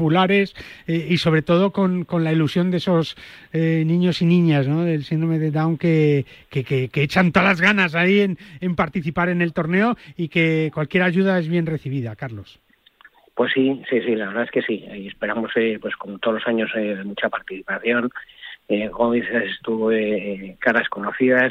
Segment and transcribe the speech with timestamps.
[0.00, 0.54] populares
[0.86, 3.16] y sobre todo con, la ilusión de esos
[3.52, 4.84] niños y niñas ¿no?
[4.84, 9.42] del síndrome de Down que, que, echan todas las ganas ahí en, en participar en
[9.42, 12.60] el torneo y que cualquier ayuda es bien recibida, Carlos.
[13.40, 14.84] Pues sí, sí, sí, la verdad es que sí.
[14.94, 18.10] Y esperamos, eh, pues como todos los años, eh, mucha participación.
[18.68, 21.50] Eh, como dices, estuve caras conocidas.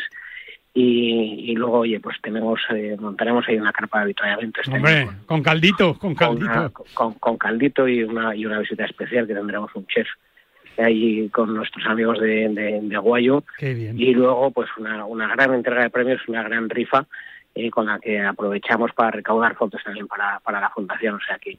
[0.74, 2.62] Y, luego, oye, pues tenemos,
[3.00, 4.62] montaremos ahí una carpa de avituallamiento.
[4.62, 6.72] Este Hombre, con, caldito, con caldito.
[6.94, 10.08] Con, caldito y una, y una visita especial que tendremos un chef
[10.78, 13.44] ahí con nuestros amigos de, de, Guayo.
[13.60, 17.06] Y luego, pues una, una gran entrega de premios, una gran rifa
[17.56, 21.16] eh, con la que aprovechamos para recaudar fondos también para, para la fundación.
[21.16, 21.58] O sea que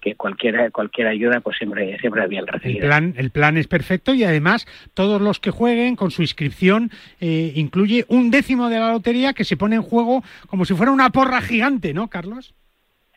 [0.00, 2.80] que cualquier cualquier ayuda pues siempre siempre es bien recibida.
[2.80, 6.90] El plan, el plan es perfecto y además todos los que jueguen con su inscripción
[7.20, 10.92] eh, incluye un décimo de la lotería que se pone en juego como si fuera
[10.92, 12.54] una porra gigante, ¿no, Carlos?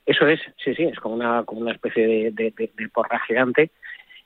[0.05, 2.53] Eso es, sí, sí, es como una como una especie de
[2.93, 3.71] porra gigante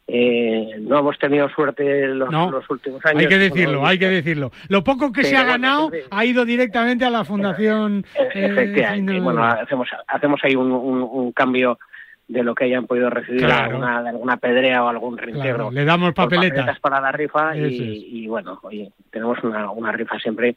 [0.08, 3.22] eh, no hemos tenido suerte los, los, últimos años.
[3.22, 4.52] Hay que decirlo, hay que decirlo.
[4.68, 8.06] Lo poco que se ha ganado ha ido directamente a la fundación.
[8.14, 9.20] Eh, efectivamente.
[9.20, 11.80] bueno, hacemos, hacemos ahí un, cambio
[12.28, 15.72] de lo que hayan podido recibir alguna, alguna pedrea o algún reintegro.
[15.72, 16.80] Le damos papeletas.
[16.80, 20.56] para la rifa y, bueno, oye, tenemos una, una rifa siempre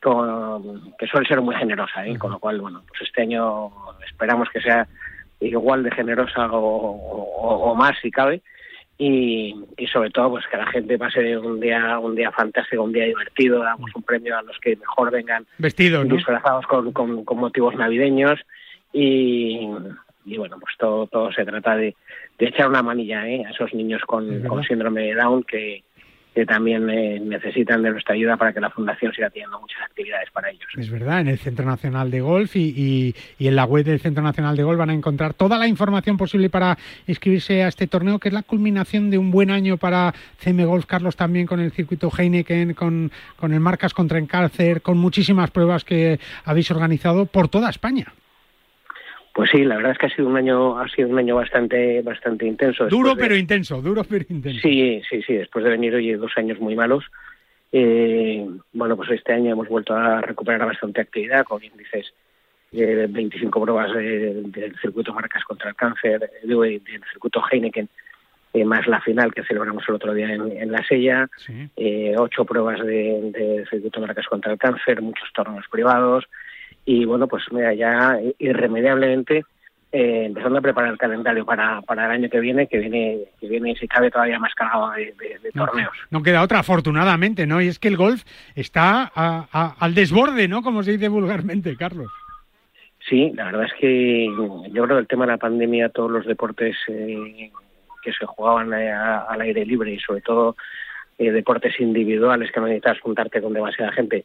[0.00, 2.18] que suele ser muy generosa, ¿eh?
[2.18, 3.70] con lo cual, bueno, pues este año
[4.04, 4.86] esperamos que sea
[5.38, 8.42] igual de generosa o, o más si cabe
[8.98, 9.54] y,
[9.92, 13.60] sobre todo pues que la gente pase un día un día fantástico, un día divertido,
[13.60, 18.38] damos un premio a los que mejor vengan vestidos, disfrazados con, con, motivos navideños
[18.92, 19.68] y,
[20.24, 21.94] y, bueno, pues todo, todo se trata de,
[22.38, 23.44] de echar una manilla ¿eh?
[23.46, 25.82] a esos niños con, con síndrome de Down que,
[26.34, 30.30] que también eh, necesitan de nuestra ayuda para que la Fundación siga teniendo muchas actividades
[30.30, 30.66] para ellos.
[30.78, 34.22] Es verdad, en el Centro Nacional de Golf y, y, en la web del Centro
[34.22, 38.18] Nacional de Golf van a encontrar toda la información posible para inscribirse a este torneo,
[38.18, 41.72] que es la culminación de un buen año para CM Golf, Carlos, también con el
[41.72, 47.26] circuito Heineken, con, con el Marcas contra el Cáncer, con muchísimas pruebas que habéis organizado
[47.26, 48.06] por toda España.
[49.34, 52.02] Pues sí, la verdad es que ha sido un año, ha sido un año bastante,
[52.02, 52.86] bastante intenso.
[52.88, 54.60] Duro pero intenso, duro pero intenso.
[54.60, 55.34] Sí, sí, sí.
[55.34, 57.04] Después de venir hoy dos años muy malos,
[57.72, 62.12] eh, bueno, pues este año hemos vuelto a recuperar bastante actividad con índices
[62.70, 67.88] de 25 pruebas del circuito Marcas contra el Cáncer, del circuito Heineken,
[68.54, 71.28] eh, más la final que celebramos el otro día en, La Sella,
[71.76, 76.24] eh, ocho pruebas del de circuito Marcas contra el Cáncer, muchos torneos privados
[76.84, 79.44] y bueno, pues mira, ya irremediablemente
[79.94, 83.46] eh, empezando a preparar el calendario para, para el año que viene, que viene, que
[83.46, 85.14] viene si cabe todavía más cargado de,
[85.52, 85.92] torneos.
[86.10, 87.60] No queda otra, afortunadamente, ¿no?
[87.60, 90.62] Y es que el golf está al desborde, ¿no?
[90.62, 92.10] Como se dice vulgarmente, Carlos.
[93.06, 94.28] Sí, la verdad es que
[94.70, 97.50] yo creo que el tema de la pandemia, todos los deportes eh,
[98.02, 100.56] que se jugaban eh, al aire libre y sobre todo
[101.18, 104.24] deportes individuales que no necesitas juntarte con demasiada gente,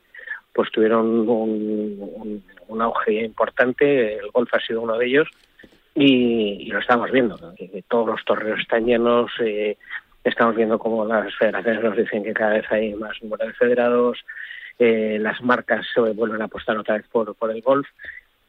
[0.58, 5.28] pues tuvieron un, auge importante, el golf ha sido uno de ellos
[5.94, 7.38] y, lo estamos viendo,
[7.88, 9.78] todos los torneos están llenos, eh,
[10.24, 14.18] estamos viendo como las federaciones nos dicen que cada vez hay más número de federados,
[14.80, 17.88] eh, las marcas se vuelven a apostar otra vez por, por el golf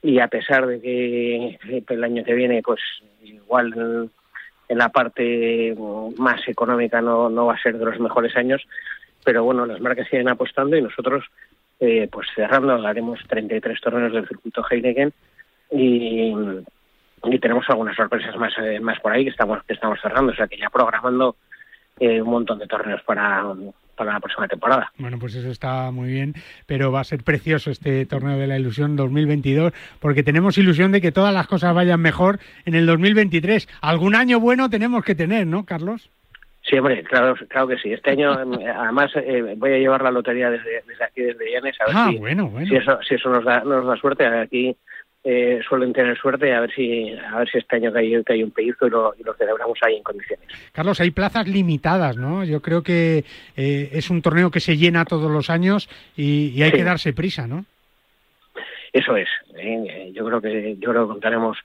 [0.01, 1.59] y a pesar de que
[1.89, 2.81] el año que viene pues
[3.23, 4.11] igual
[4.67, 5.77] en la parte
[6.17, 8.67] más económica no, no va a ser de los mejores años,
[9.25, 11.27] pero bueno, las marcas siguen apostando y nosotros
[11.81, 15.13] eh, pues cerrando, haremos 33 torneos del circuito Heineken
[15.71, 16.33] y,
[17.41, 20.47] tenemos algunas sorpresas más, eh, más por ahí que estamos, que estamos cerrando, o sea
[20.49, 21.37] que ya programando
[22.01, 23.45] eh, un montón de torneos para,
[23.97, 24.93] para la próxima temporada.
[24.99, 26.35] Bueno, pues eso está muy bien,
[26.67, 31.01] pero va a ser precioso este torneo de la ilusión 2022 porque tenemos ilusión de
[31.01, 33.69] que todas las cosas vayan mejor en el 2023.
[33.81, 36.11] Algún año bueno tenemos que tener, ¿no, Carlos?
[36.69, 37.93] Sí, hombre, claro, claro que sí.
[37.93, 41.77] Este año, em, además, eh, voy a llevar la lotería desde, desde aquí, desde Llanes,
[41.81, 42.69] a ver ah, si, bueno, bueno.
[42.69, 44.27] si, eso, si eso nos da, nos da suerte.
[44.27, 44.77] Aquí
[45.25, 48.51] eh, suelen tener suerte, a ver si a ver si este año hay, hay un
[48.51, 50.47] pellizco y lo, y lo celebramos ahí en condiciones.
[50.73, 52.45] Carlos, hay plazas limitadas, ¿no?
[52.45, 53.25] Yo creo que
[53.57, 57.47] eh, es un torneo que se llena todos los años y, hay que darse prisa,
[57.47, 57.65] ¿no?
[58.93, 59.29] Eso es.
[60.13, 61.57] yo creo que yo creo que contaremos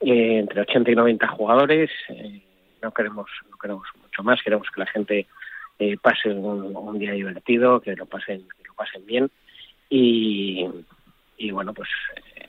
[0.00, 1.90] entre 80 y 90 jugadores.
[2.82, 3.88] no queremos no queremos
[4.22, 4.42] más.
[4.42, 5.26] Queremos que la gente
[5.78, 9.28] eh, pase un, día divertido, que lo pasen, que lo pasen bien
[9.90, 10.64] y,
[11.36, 11.88] y bueno, pues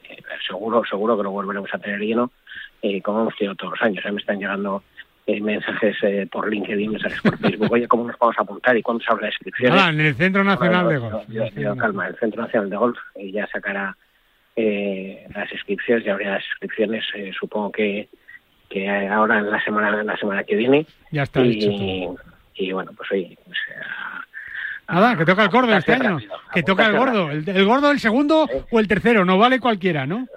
[0.07, 2.31] eh, seguro, seguro que lo volveremos a tener lleno,
[2.83, 4.03] eh, como hemos tenido todos los años.
[4.03, 4.83] Ya me están llegando
[5.27, 5.97] mensajes
[6.29, 9.23] por LinkedIn, mensajes por Facebook, oye, ¿cómo nos vamos a apuntar y cuándo se abre
[9.23, 9.73] la inscripción?
[9.73, 11.79] Ah, en el Centro Nacional de Golf.
[11.79, 12.99] calma, el Centro Nacional de Golf
[13.33, 13.97] ya sacará
[14.55, 17.03] las inscripciones, ya habría las inscripciones,
[17.39, 18.07] supongo que
[18.75, 20.85] que ahora en la semana la semana que viene.
[21.09, 22.09] Ya está y,
[22.55, 23.37] y bueno, pues oye,
[24.89, 26.19] Nada, que toca el gordo este año.
[26.53, 27.31] que toca el gordo.
[27.31, 30.27] El, el, gordo, el segundo o el tercero, no vale cualquiera, ¿no?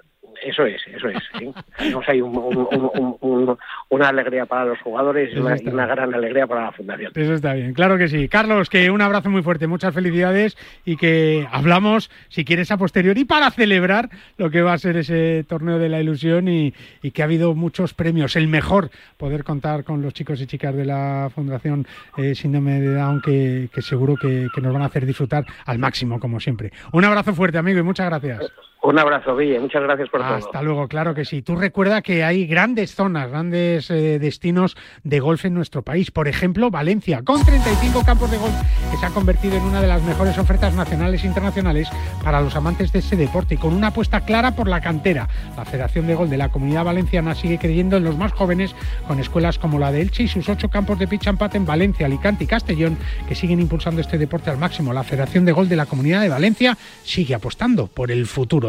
[0.43, 1.17] Eso es, eso es.
[1.37, 1.51] ¿sí?
[1.77, 7.11] Tenemos ahí una alegría para los jugadores y una, gran alegría para la Fundación.
[7.15, 8.27] Eso está bien, claro que sí.
[8.27, 13.25] Carlos, que un abrazo muy fuerte, muchas felicidades y que hablamos, si quieres, a posteriori
[13.25, 16.73] para celebrar lo que va a ser ese torneo de la ilusión y,
[17.13, 18.35] que ha habido muchos premios.
[18.35, 21.87] El mejor, poder contar con los chicos y chicas de la Fundación
[22.17, 26.19] eh, Síndrome de Down, que, seguro que, que nos van a hacer disfrutar al máximo,
[26.19, 26.71] como siempre.
[26.91, 28.51] Un abrazo fuerte, amigo, y muchas gracias.
[28.81, 29.59] Un abrazo, Guille.
[29.59, 30.35] Muchas gracias por todo.
[30.35, 31.41] Hasta luego, claro que sí.
[31.41, 36.11] Tú recuerda que hay grandes zonas, grandes eh, destinos de golf en nuestro país.
[36.11, 38.53] Por ejemplo, Valencia, con 35 campos de golf
[38.89, 41.89] que se ha convertido en una de las mejores ofertas nacionales e internacionales
[42.23, 45.27] para los amantes de ese deporte y con una apuesta clara por la cantera.
[45.57, 48.73] La Federación de Golf de la Comunidad Valenciana sigue creyendo en los más jóvenes
[49.07, 52.05] con escuelas como la de Elche y sus ocho campos de pitch and en Valencia,
[52.05, 52.97] Alicante y Castellón
[53.27, 54.93] que siguen impulsando este deporte al máximo.
[54.93, 58.68] La Federación de Golf de la Comunidad de Valencia sigue apostando por el futuro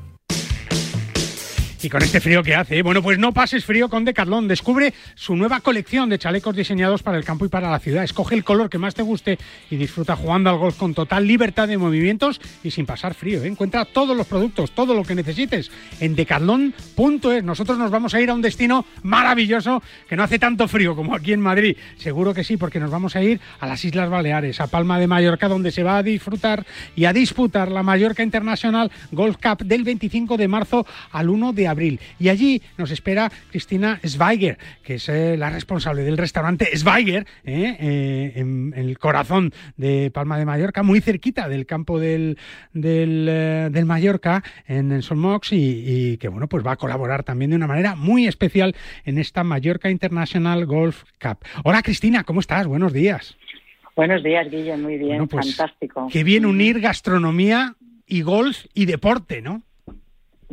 [1.83, 2.81] Y con este frío que hace, ¿eh?
[2.83, 4.47] bueno, pues no pases frío con Decathlon.
[4.47, 8.03] Descubre su nueva colección de chalecos diseñados para el campo y para la ciudad.
[8.03, 9.39] Escoge el color que más te guste
[9.71, 13.43] y disfruta jugando al golf con total libertad de movimientos y sin pasar frío.
[13.43, 13.47] ¿eh?
[13.47, 17.43] Encuentra todos los productos, todo lo que necesites en decathlon.es.
[17.43, 21.15] Nosotros nos vamos a ir a un destino maravilloso que no hace tanto frío como
[21.15, 21.77] aquí en Madrid.
[21.97, 25.07] Seguro que sí, porque nos vamos a ir a las Islas Baleares, a Palma de
[25.07, 26.63] Mallorca, donde se va a disfrutar
[26.95, 31.67] y a disputar la Mallorca International Golf Cup del 25 de marzo al 1 de
[31.67, 31.70] abril.
[32.19, 38.33] Y allí nos espera Cristina Zweiger, que es eh, la responsable del restaurante Zweiger, eh,
[38.35, 42.37] en, el corazón de Palma de Mallorca, muy cerquita del campo del,
[42.73, 47.57] del, Mallorca, en, en Solmox, y, y, que bueno, pues va a colaborar también de
[47.57, 48.75] una manera muy especial
[49.05, 51.39] en esta Mallorca International Golf Cup.
[51.63, 52.67] Hola Cristina, ¿cómo estás?
[52.67, 53.37] Buenos días.
[53.95, 56.07] Buenos días, Guille, muy bien, pues, fantástico.
[56.11, 57.75] Qué bien unir gastronomía
[58.07, 59.63] y golf y deporte, ¿no?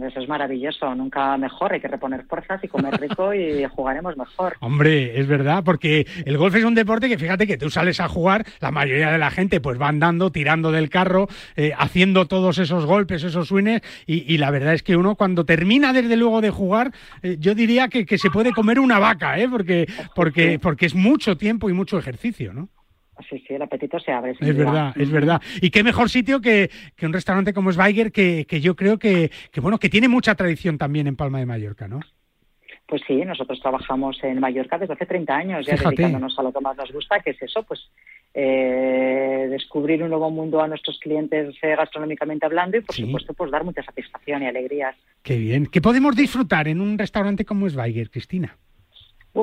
[0.07, 4.57] Eso es maravilloso, nunca mejor, hay que reponer fuerzas y comer rico y jugaremos mejor.
[4.61, 8.09] Hombre, es verdad, porque el golf es un deporte que fíjate que tú sales a
[8.09, 12.59] jugar, la mayoría de la gente pues va andando, tirando del carro, eh, haciendo todos
[12.59, 13.59] esos golpes, esos swings,
[14.07, 17.89] y, la verdad es que uno cuando termina desde luego de jugar, eh, yo diría
[17.89, 19.49] que, que, se puede comer una vaca, ¿eh?
[19.49, 22.69] porque, porque, porque es mucho tiempo y mucho ejercicio, ¿no?
[23.29, 24.33] Sí, sí, el apetito se abre.
[24.39, 25.43] Es verdad, es verdad.
[25.61, 26.71] Y qué mejor sitio que,
[27.03, 30.79] un restaurante como Schweiger, que, que yo creo que, que, bueno, que tiene mucha tradición
[30.79, 32.01] también en Palma de Mallorca, ¿no?
[32.89, 36.61] Pues sí, nosotros trabajamos en Mallorca desde hace 30 años, ya dedicándonos a lo que
[36.61, 37.91] más nos gusta, que es eso, pues
[38.33, 43.51] eh, descubrir un nuevo mundo a nuestros clientes eh, gastronómicamente hablando y, por supuesto, pues
[43.51, 44.97] dar mucha satisfacción y alegrías.
[45.23, 45.67] Qué bien.
[45.67, 48.57] ¿Qué podemos disfrutar en un restaurante como Schweiger, Cristina?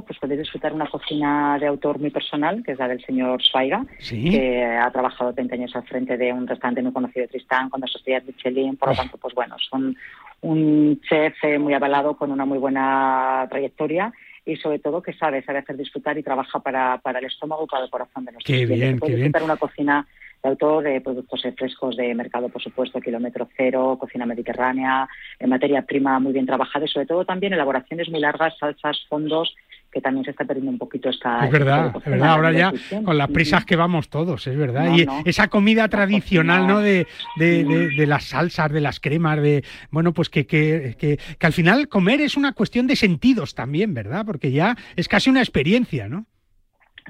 [0.02, 3.86] Pues podéis disfrutar una cocina de autor muy personal, que es la del señor Swaiga,
[4.10, 7.82] que ha trabajado 30 años al frente de un restaurante muy conocido de Tristán, con
[7.82, 9.96] dos estrellas Michelin, por lo tanto, pues bueno, son
[10.42, 14.12] un chef eh, muy avalado con una muy buena trayectoria
[14.46, 17.68] y sobre todo que sabe, sabe hacer disfrutar y trabaja para, para el estómago y
[17.68, 20.08] para el corazón de nuestros qué Bien, qué disfrutar una cocina
[20.44, 25.10] de autor, de productos frescos de mercado, por supuesto, kilómetro cero, cocina mediterránea,
[25.40, 29.56] en materia prima muy bien trabajada y sobre todo también elaboraciones muy largas, salsas, fondos
[29.96, 31.46] que también se está perdiendo un poquito esta...
[31.46, 32.74] Es verdad, es verdad, ahora ya
[33.06, 34.94] con las prisas que vamos todos, es verdad.
[34.94, 36.82] y esa comida tradicional, ¿no?
[36.82, 39.64] De, de, las salsas, de las cremas, de...
[39.92, 43.94] Bueno, pues que, que, que, que al final comer es una cuestión de sentidos también,
[43.94, 44.26] ¿verdad?
[44.26, 46.26] Porque ya es casi una experiencia, ¿no?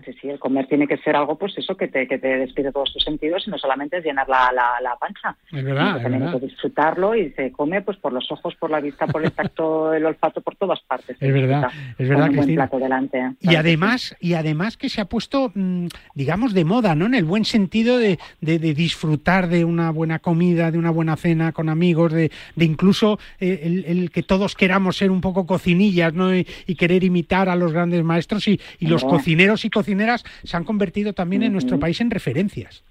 [0.04, 2.72] Sí, sí, el comer tiene que ser algo, pues eso, que te, que te despide
[2.74, 5.38] todos tus sentidos y no solamente es llenar la, la, pancha.
[5.54, 9.08] Es verdad, es que disfrutarlo y se come pues por los ojos, por la vista,
[9.08, 11.16] por el tacto, el olfato, por todas partes.
[11.20, 13.32] Es verdad, es verdad, un buen plato delante.
[13.40, 17.06] Y además, y además que se ha puesto, mm, digamos, de moda, ¿no?
[17.06, 21.54] En el buen sentido de, de, disfrutar de una buena comida, de una buena cena
[21.54, 26.36] con amigos, de, de incluso eh, el, que todos queramos ser un poco cocinillas, ¿no?
[26.36, 30.58] Y, querer imitar a los grandes maestros y, y los cocineros y cocineros cocineras se
[30.58, 32.84] han convertido también en nuestro país en referencias.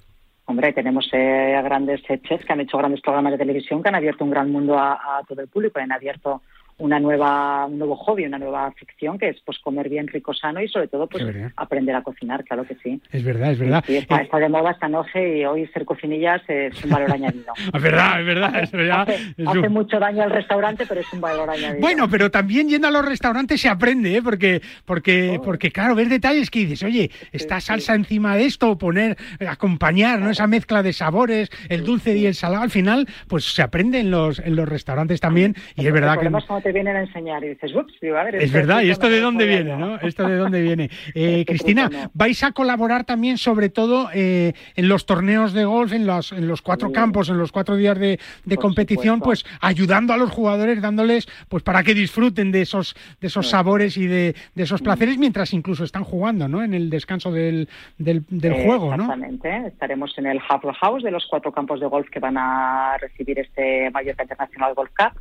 [0.46, 4.24] Hombre, tenemos eh, grandes chefs que han hecho grandes programas de televisión que han abierto
[4.24, 6.42] un gran mundo a, a todo el público, han abierto
[6.78, 10.60] una nueva, un nuevo hobby, una nueva ficción que es pues comer bien rico, sano
[10.60, 11.24] y sobre todo pues
[11.56, 13.00] aprender a cocinar, claro que sí.
[13.12, 13.84] Es verdad, es verdad.
[13.86, 17.52] Sí, está, de moda esta noche y hoy ser cocinillas es un valor añadido.
[17.74, 18.62] es verdad, es verdad.
[18.62, 19.08] Es verdad.
[19.46, 21.80] Hace, mucho daño al restaurante, pero es un valor añadido.
[21.80, 24.22] Bueno, pero también yendo a los restaurantes se aprende, ¿eh?
[24.22, 25.42] porque, porque, oh.
[25.42, 29.16] porque claro, ver detalles que dices, oye, esta salsa encima de esto, poner,
[29.48, 30.30] acompañar, ¿no?
[30.30, 34.10] Esa mezcla de sabores, el dulce y el salado, al final, pues se aprende en
[34.10, 36.30] los, en los restaurantes también, y es verdad que
[36.64, 39.46] te vienen a enseñar y dices, ups, a ver, es verdad, ¿y esto de dónde
[39.46, 39.96] viene, no?
[40.00, 40.90] ¿Esto de dónde viene?
[41.14, 46.06] Eh, Cristina, vais a colaborar también, sobre todo, eh, en los torneos de golf, en
[46.06, 48.18] los, en los cuatro campos, en los cuatro días de,
[48.56, 53.50] competición, pues ayudando a los jugadores, dándoles, pues para que disfruten de esos, de esos
[53.50, 54.84] sabores y de, esos mm.
[54.84, 56.62] placeres, mientras incluso están jugando, ¿no?
[56.62, 57.68] En el descanso del,
[57.98, 58.24] del,
[58.64, 59.04] juego, ¿no?
[59.04, 62.96] Exactamente, estaremos en el Hub House de los cuatro campos de golf que van a
[62.98, 65.20] recibir este Mallorca Internacional Golf Cup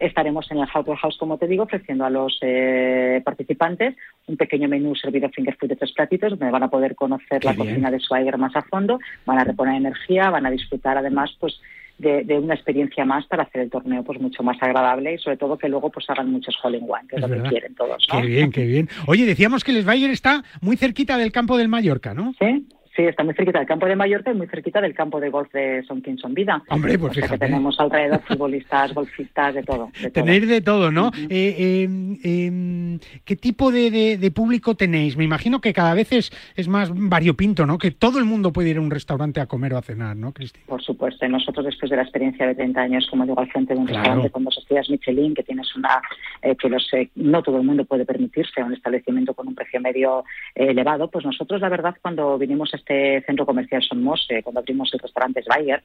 [0.00, 3.94] Estaremos en el House House, como te digo, ofreciendo a los eh, participantes
[4.26, 7.54] un pequeño menú servido finger food de tres platitos, donde van a poder conocer la
[7.54, 11.60] cocina de Swagger más a fondo, van a reponer energía, van a disfrutar además pues
[11.98, 15.58] de, una experiencia más para hacer el torneo pues mucho más agradable y sobre todo
[15.58, 18.06] que luego pues hagan muchos hole in one, que es, lo que quieren todos.
[18.10, 18.88] Qué bien, qué bien.
[19.06, 22.32] Oye, decíamos que el Swagger está muy cerquita del campo del Mallorca, ¿no?
[22.38, 22.66] Sí,
[22.96, 25.52] Sí, está muy cerquita del campo de Mallorca y muy cerquita del campo de golf
[25.52, 26.60] de Son Kingston Vida.
[26.68, 27.38] Hombre, pues fíjate.
[27.38, 29.90] tenemos alrededor futbolistas, golfistas, de todo.
[30.12, 31.12] tenéis de todo, ¿no?
[31.28, 35.16] Eh, em, em, ¿Qué tipo de, público tenéis?
[35.16, 37.78] Me imagino que cada vez es, es más variopinto, ¿no?
[37.78, 40.32] Que todo el mundo puede ir a un restaurante a comer o a cenar, ¿no,
[40.32, 40.64] Cristina?
[40.66, 41.28] Por supuesto.
[41.28, 44.30] Nosotros, después de la experiencia de 30 años, como digo, al frente de un restaurante
[44.30, 46.02] con dos estrellas Michelin, que tienes una...
[46.42, 49.80] Eh, que los, eh, no todo el mundo puede permitirse un establecimiento con un precio
[49.80, 54.60] medio elevado, pues nosotros, la verdad, cuando vinimos a este centro comercial Somos, eh, cuando
[54.60, 55.82] abrimos el restaurante Bayer,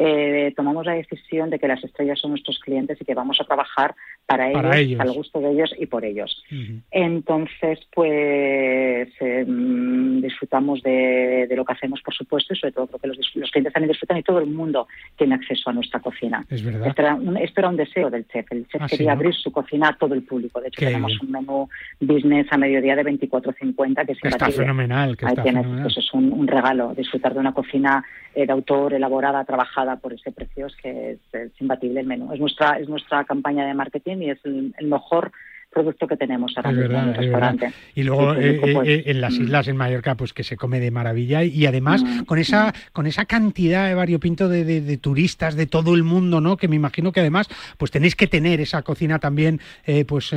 [0.00, 3.44] eh, tomamos la decisión de que las estrellas son nuestros clientes y que vamos a
[3.44, 6.44] trabajar para, ellos, al gusto de ellos y por ellos.
[6.92, 13.18] Entonces, pues em, disfrutamos de, lo que hacemos, por supuesto, y sobre todo porque los,
[13.50, 14.86] clientes también disfrutan y todo el mundo
[15.16, 16.46] tiene acceso a nuestra cocina.
[16.48, 16.86] Es verdad.
[16.86, 18.52] Esto era un, esto era un deseo del chef.
[18.52, 20.60] El chef ah, quería abrir su cocina a todo el público.
[20.60, 25.16] De hecho, tenemos un menú business a mediodía de 24.50 que es Está fenomenal.
[25.16, 26.94] Que Ahí tienes, Eso es un, regalo.
[26.94, 31.60] Disfrutar de una cocina eh, de autor, elaborada, trabajada por ese precio es que es,
[31.60, 32.32] imbatible el menú.
[32.32, 35.32] Es nuestra, es nuestra campaña de marketing y es el mejor
[35.70, 37.72] producto que tenemos ahora mismo en el restaurante.
[37.94, 39.42] Y luego eh, eh, en las mm.
[39.42, 43.06] islas, en Mallorca, pues que se come de maravilla y, además mm, con esa con
[43.06, 46.56] esa cantidad de variopinto de, de, turistas de todo el mundo, ¿no?
[46.56, 50.34] Que me imagino que además pues tenéis que tener esa cocina también eh, pues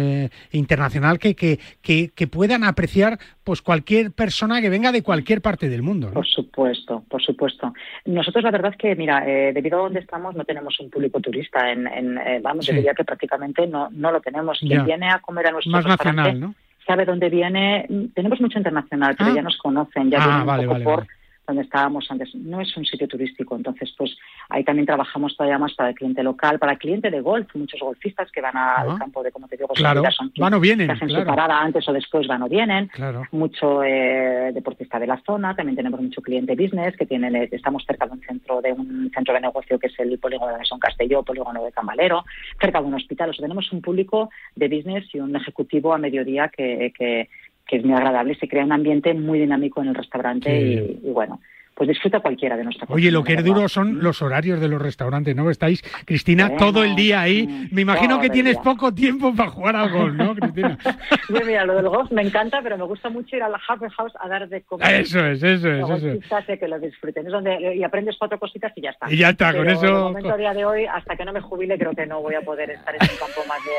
[0.51, 5.81] internacional que, que, que, puedan apreciar pues cualquier persona que venga de cualquier parte del
[5.81, 6.11] mundo.
[6.13, 7.73] Por supuesto, por supuesto.
[8.05, 9.21] Nosotros la verdad es que, mira,
[9.53, 11.71] debido a donde estamos no tenemos un público turista.
[11.71, 14.59] En, vamos, yo diría que prácticamente no, no lo tenemos.
[14.59, 16.55] Quien viene a comer a nuestro Más nacional, ¿no?
[16.85, 17.87] Sabe dónde viene.
[18.13, 19.35] Tenemos mucho internacional, pero ah.
[19.35, 21.07] ya nos conocen, ya ah, vale, vale, por
[21.51, 22.33] donde estábamos antes.
[22.35, 24.17] No es un sitio turístico, entonces pues
[24.49, 27.79] ahí también trabajamos todavía más para el cliente local, para el cliente de golf, muchos
[27.79, 30.03] golfistas que van al campo de, como te digo, claro.
[30.11, 32.89] son van o vienen, que hacen su parada antes o después van o vienen.
[33.31, 37.83] Mucho eh, deportista de la zona, también tenemos mucho cliente business que tienen, eh, estamos
[37.85, 40.79] cerca de un centro de un centro de negocio que es el polígono de Son
[40.79, 42.23] Castelló, polígono de Camalero,
[42.59, 43.29] cerca de un hospital.
[43.29, 47.29] O sea, tenemos un público de business y un ejecutivo a mediodía que, que
[47.71, 51.39] que es muy agradable, se crea un ambiente muy dinámico en el restaurante y, bueno,
[51.73, 54.81] pues disfruta cualquiera de nuestra Oye, lo que es duro son los horarios de los
[54.81, 55.49] restaurantes, ¿no?
[55.49, 57.47] Estáis, Cristina, todo el día ahí.
[57.47, 60.77] Mm, me imagino que tienes poco tiempo para jugar al golf, ¿no, Cristina?
[61.29, 64.11] mira, lo del golf me encanta, pero me gusta mucho ir a la Happy House
[64.19, 64.95] a dar de comer.
[64.95, 66.03] Eso es, eso es.
[66.03, 67.25] Eso que lo disfruten.
[67.25, 69.09] Es donde, y aprendes cuatro cositas y ya está.
[69.09, 69.85] Y ya está, con eso...
[69.85, 72.35] En el momento día de hoy, hasta que no me jubile, creo que no voy
[72.35, 73.71] a poder estar en un campo más de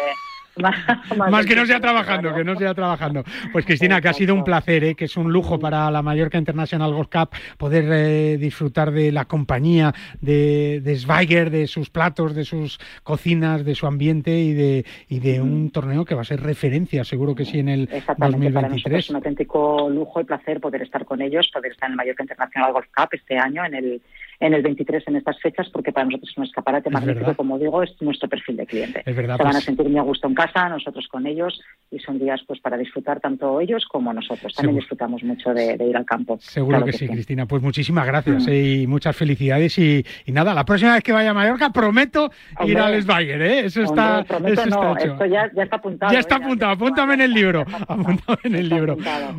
[0.56, 3.24] más, que no sea trabajando, que no sea trabajando.
[3.52, 4.94] Pues Cristina, que ha sido un placer, ¿eh?
[4.94, 9.24] que es un lujo para la Mallorca International Golf Cup poder eh, disfrutar de la
[9.24, 14.84] compañía de, de Schweiger, de sus platos, de sus cocinas, de su ambiente y de,
[15.08, 18.98] y de un torneo que va a ser referencia, seguro que sí, en el 2023.
[18.98, 22.22] es un auténtico lujo y placer poder estar con ellos, poder estar en el Mallorca
[22.22, 24.02] International Golf Cup este año en el
[24.42, 27.80] en el 23 en estas fechas porque para nosotros es un escaparate magnífico, como digo,
[27.82, 29.02] es nuestro perfil de cliente.
[29.04, 31.60] Se van a pues sentir muy a gusto en casa, nosotros con ellos
[31.92, 34.52] y son días pues para disfrutar tanto ellos como nosotros.
[34.54, 36.38] También disfrutamos mucho de, ir al campo.
[36.40, 37.46] Seguro que, sí, Cristina.
[37.46, 38.50] Pues muchísimas gracias mm.
[38.50, 42.32] eh, y muchas felicidades y, nada, la próxima vez que vaya a Mallorca prometo
[42.64, 43.58] ir al Lesbayer, ¿eh?
[43.66, 45.12] Eso está, eso está hecho.
[45.12, 46.12] Esto ya, está apuntado.
[46.12, 46.38] Ya está ¿eh?
[46.42, 47.64] apuntado, apúntame en el libro.
[47.88, 48.96] Apuntado en el libro.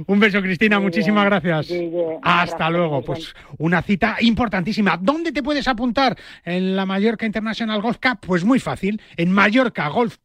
[0.07, 1.73] Un beso, Cristina, muchísimas gracias.
[2.21, 3.01] Hasta luego.
[3.01, 4.92] Pues una cita importantísima.
[5.01, 8.19] ¿Dónde te puedes apuntar en la Mallorca International Golf Cup?
[8.21, 10.17] Pues muy fácil, en Mallorca Golf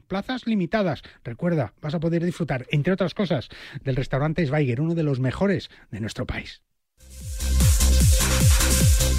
[0.00, 1.02] plazas limitadas.
[1.22, 3.48] Recuerda, vas a poder disfrutar, entre otras cosas,
[3.84, 6.62] del restaurante Schweiger, uno de los mejores de nuestro país.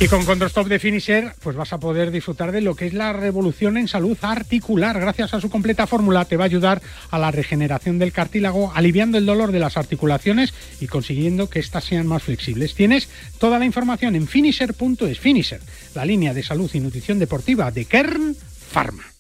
[0.02, 3.12] Y con Control de Finisher, pues vas a poder disfrutar de lo que es la
[3.12, 4.98] revolución en salud articular.
[4.98, 6.82] Gracias a su completa fórmula te va a ayudar
[7.12, 11.84] a la regeneración del cartílago, aliviando el dolor de las articulaciones y consiguiendo que éstas
[11.84, 12.76] sean más flexibles.
[12.76, 13.10] Tienes
[13.40, 15.20] toda la información en finisher.es.
[15.20, 15.60] Finisher,
[15.94, 18.38] la línea de salud y nutrición deportiva de Kern
[18.72, 19.19] Pharma.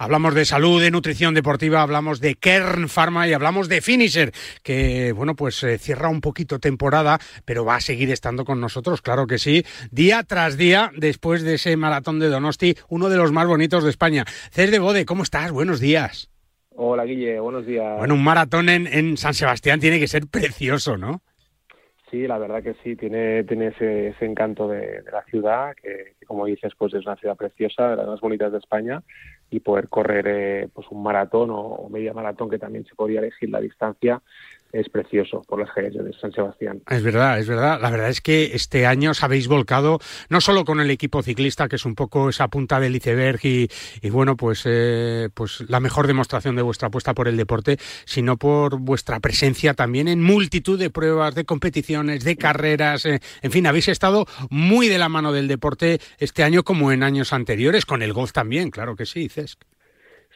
[0.00, 4.30] Hablamos de salud, de nutrición deportiva, hablamos de Kern Pharma y hablamos de Finisher,
[4.62, 9.02] que bueno, pues eh, cierra un poquito temporada, pero va a seguir estando con nosotros,
[9.02, 13.32] claro que sí, día tras día después de ese maratón de Donosti, uno de los
[13.32, 14.24] más bonitos de España.
[14.52, 15.50] Cés de Bode, ¿cómo estás?
[15.50, 16.30] Buenos días.
[16.76, 17.98] Hola Guille, buenos días.
[17.98, 21.22] Bueno, un maratón en, San Sebastián tiene que ser precioso, ¿no?
[22.08, 26.46] Sí, la verdad que sí, tiene, tiene ese, encanto de, la ciudad, que, que, como
[26.46, 29.02] dices, pues es una ciudad preciosa, de las más bonitas de España,
[29.50, 33.50] y poder correr eh, pues un maratón o, media maratón que también se podía elegir
[33.50, 34.22] la distancia
[34.72, 36.82] es precioso por las calles de San Sebastián.
[36.88, 37.80] Es verdad, es verdad.
[37.80, 41.68] La verdad es que este año os habéis volcado no solo con el equipo ciclista,
[41.68, 43.68] que es un poco esa punta del iceberg y,
[44.10, 48.78] bueno, pues, eh, pues la mejor demostración de vuestra apuesta por el deporte, sino por
[48.78, 53.06] vuestra presencia también en multitud de pruebas, de competiciones, de carreras.
[53.06, 57.02] Eh, en fin, habéis estado muy de la mano del deporte este año como en
[57.02, 59.62] años anteriores, con el golf también, claro que sí, Cesc.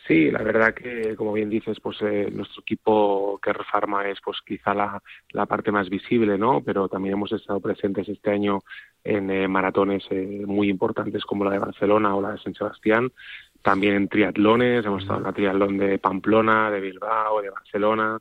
[0.06, 4.38] Sí, la verdad que, como bien dices, pues eh, nuestro equipo que Pharma es pues
[4.44, 6.60] quizá la, la, parte más visible, ¿no?
[6.64, 8.62] Pero también hemos estado presentes este año
[9.04, 13.12] en eh, maratones eh, muy importantes como la de Barcelona o la de San Sebastián,
[13.62, 18.18] también en triatlones, hemos estado en la triatlón de Pamplona, de Bilbao, de Barcelona,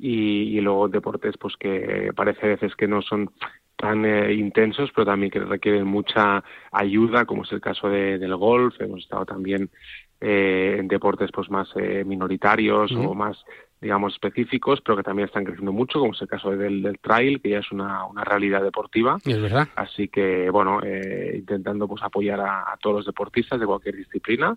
[0.00, 3.30] y, y luego deportes pues que parece a veces que no son
[3.76, 8.80] tan intensos, pero también que requieren mucha ayuda, como es el caso de, del golf.
[8.80, 9.70] Hemos estado también
[10.22, 13.44] eh, en deportes pues más eh, minoritarios o más
[13.80, 17.42] digamos, específicos, pero que también están creciendo mucho, como es el caso del, del trail,
[17.42, 19.18] que ya es una, una realidad deportiva.
[19.24, 19.66] Es verdad.
[19.74, 24.56] Así que, bueno, eh, intentando pues apoyar a, a todos los deportistas de cualquier disciplina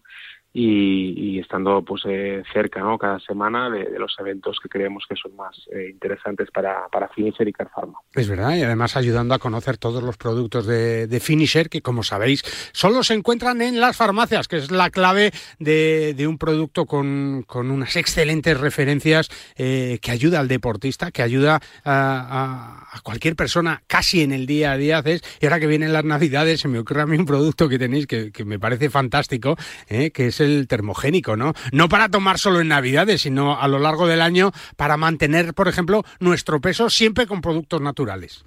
[0.58, 2.98] y, estando pues eh, cerca ¿no?
[2.98, 7.46] cada semana de, los eventos que creemos que son más eh, interesantes para, para Finisher
[7.46, 8.00] y Carpharma.
[8.14, 12.04] Es verdad, y además ayudando a conocer todos los productos de, de, Finisher que como
[12.04, 16.86] sabéis solo se encuentran en las farmacias, que es la clave de, de un producto
[16.86, 23.36] con, con, unas excelentes referencias eh, que ayuda al deportista, que ayuda a, a, cualquier
[23.36, 25.04] persona casi en el día a día.
[25.42, 28.08] Y ahora que vienen las navidades se me ocurre a mí un producto que tenéis
[28.08, 31.54] que, que me parece fantástico, que es el termogénico, ¿no?
[31.72, 35.68] No para tomar solo en Navidades, sino a lo largo del año para mantener, por
[35.68, 38.46] ejemplo, nuestro peso siempre con productos naturales.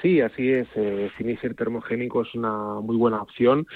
[0.00, 0.66] Sí, así es.
[0.76, 3.66] Eh, Finisher termogénico es una muy buena opción.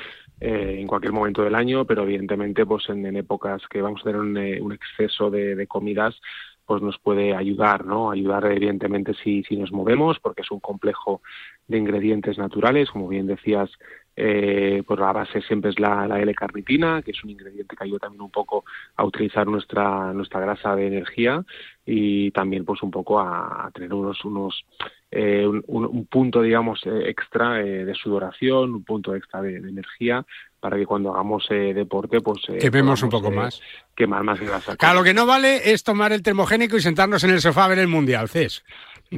[0.41, 4.21] Eh, en cualquier momento del año, pero evidentemente pues en, épocas que vamos a tener
[4.21, 6.21] un, eh, un exceso de, de, comidas,
[6.67, 8.11] pues nos puede ayudar, ¿no?
[8.11, 11.23] Ayudar evidentemente si, si nos movemos, porque es un complejo
[11.69, 13.71] de ingredientes naturales, como bien decías,
[14.17, 18.01] eh, pues la base siempre es la, la L-carnitina, que es un ingrediente que ayuda
[18.01, 18.65] también un poco
[18.97, 21.45] a utilizar nuestra, nuestra grasa de energía
[21.85, 24.65] y también pues un poco a, a tener unos, unos
[25.11, 29.69] eh, un, un, punto digamos eh, extra eh, de sudoración, un punto extra de, de,
[29.69, 30.25] energía
[30.59, 33.61] para que cuando hagamos eh, deporte pues quememos un poco más
[33.95, 34.77] quemar más grasa.
[34.77, 37.69] Claro, lo que no vale es tomar el termogénico y sentarnos en el sofá a
[37.69, 38.65] ver el mundial, Cés.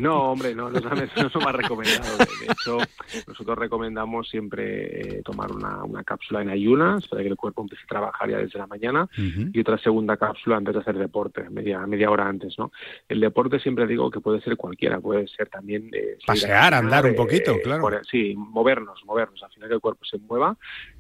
[0.01, 2.19] No, hombre, no, no, no es lo más recomendado.
[2.19, 2.79] De hecho,
[3.27, 7.85] nosotros recomendamos siempre eh, tomar una, una, cápsula en ayunas para que el cuerpo empiece
[7.85, 9.51] a trabajar ya desde la mañana uh -huh.
[9.53, 12.71] y otra segunda cápsula antes de hacer deporte, media, media hora antes, ¿no?
[13.09, 15.91] El deporte siempre digo que puede ser cualquiera, puede ser también...
[15.93, 17.83] Eh, Pasear, andar un poquito, eh, claro.
[17.83, 20.57] Por, sí, movernos, movernos, al final que el cuerpo se mueva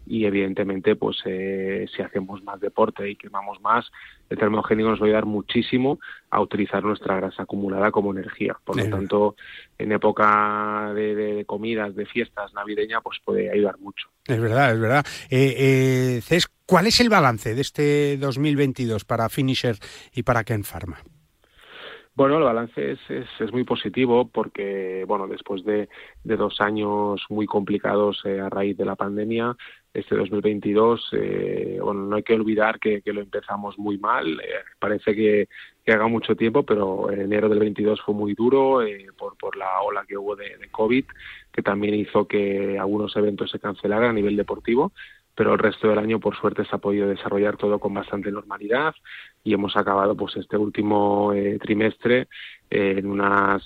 [0.06, 3.90] y evidentemente pues eh, si hacemos más deporte y quemamos más,
[4.28, 5.98] el termogénico nos va a ayudar muchísimo
[6.30, 8.56] a utilizar nuestra grasa acumulada como energía.
[8.64, 9.36] Por lo tanto,
[9.78, 14.08] en época de, de, de, comidas, de fiestas navideñas, pues puede ayudar mucho.
[14.26, 15.06] Es verdad, es verdad.
[15.30, 19.76] Eh, eh, Cés, ¿cuál es el balance de este 2022 para Finisher
[20.14, 20.98] y para Ken Pharma?
[22.16, 25.90] Bueno, el balance es, es, es, muy positivo porque, bueno, después de,
[26.24, 29.54] de dos años muy complicados eh, a raíz de la pandemia,
[29.96, 34.40] este 2022, eh, bueno, no hay que olvidar que, lo empezamos muy mal.
[34.40, 35.48] Eh, parece que,
[35.86, 40.04] haga mucho tiempo, pero en enero del 22 fue muy duro eh, por, la ola
[40.06, 41.04] que hubo de, de COVID,
[41.52, 44.92] que también hizo que algunos eventos se cancelaran a nivel deportivo
[45.36, 48.94] pero el resto del año por suerte se ha podido desarrollar todo con bastante normalidad
[49.44, 52.28] y hemos acabado pues este último eh, trimestre
[52.70, 53.62] en unas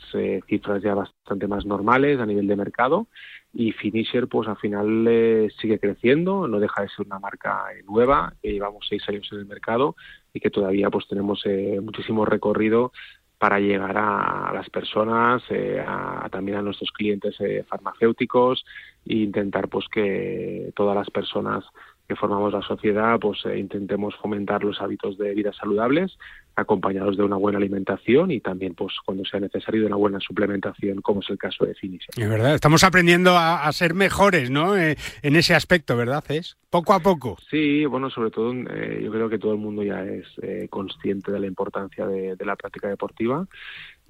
[0.49, 3.07] cifras ya bastante más normales a nivel de mercado
[3.53, 7.83] y Finisher pues al final eh, sigue creciendo, no deja de ser una marca eh,
[7.89, 9.97] nueva, que llevamos seis años en el mercado
[10.33, 12.93] y que todavía pues tenemos eh, muchísimo recorrido
[13.39, 15.43] para llegar a, las personas,
[15.87, 18.67] a, también a nuestros clientes farmacéuticos
[19.07, 21.65] e intentar pues que todas las personas
[22.11, 26.19] que formamos la sociedad pues eh, intentemos fomentar los hábitos de vida saludables
[26.57, 31.03] acompañados de una buena alimentación y también pues cuando sea necesario de una buena suplementación
[31.03, 32.11] como es el caso de Finisher.
[32.17, 34.77] Es verdad, estamos aprendiendo a, a ser mejores ¿no?
[34.77, 36.25] Eh, en ese aspecto, ¿verdad?
[36.31, 37.37] Es poco a poco.
[37.49, 41.31] Sí, bueno, sobre todo eh, yo creo que todo el mundo ya es eh, consciente
[41.31, 43.47] de la importancia de, de la práctica deportiva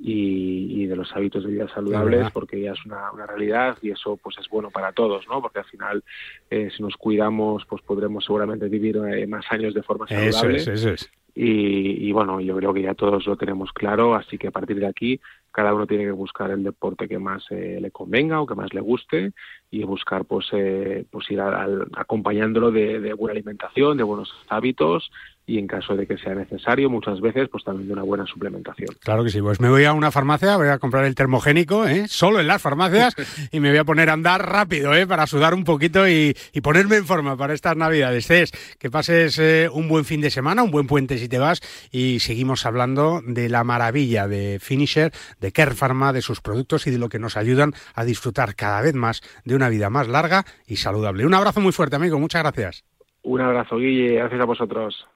[0.02, 3.90] y, y, de los hábitos de vida saludables porque ya es una, una, realidad y
[3.90, 5.42] eso pues es bueno para todos, ¿no?
[5.42, 6.02] Porque al final
[6.48, 10.56] eh, si nos cuidamos pues podremos seguramente vivir eh, más años de forma saludable.
[10.56, 11.10] Eso es, eso es.
[11.32, 14.80] Y, y, bueno, yo creo que ya todos lo tenemos claro, así que a partir
[14.80, 15.20] de aquí
[15.52, 18.72] cada uno tiene que buscar el deporte que más eh, le convenga o que más
[18.72, 19.32] le guste
[19.70, 24.32] y buscar pues, eh, pues ir a, a, acompañándolo de, de buena alimentación, de buenos
[24.48, 25.10] hábitos
[25.50, 28.90] y en caso de que sea necesario, muchas veces, pues también de una buena suplementación.
[29.00, 32.06] Claro que sí, pues me voy a una farmacia, voy a comprar el termogénico, ¿eh?
[32.06, 33.14] solo en las farmacias,
[33.50, 35.08] y me voy a poner a andar rápido, ¿eh?
[35.08, 38.28] para sudar un poquito y, y ponerme en forma para estas navidades.
[38.28, 41.60] Cés, que pases eh, un buen fin de semana, un buen puente si te vas,
[41.90, 46.98] y seguimos hablando de la maravilla de Finisher, de Pharma, de sus productos y de
[46.98, 50.76] lo que nos ayudan a disfrutar cada vez más de una vida más larga y
[50.76, 51.26] saludable.
[51.26, 52.84] Un abrazo muy fuerte, amigo, muchas gracias.
[53.22, 55.06] Un abrazo, Guille, gracias a vosotros.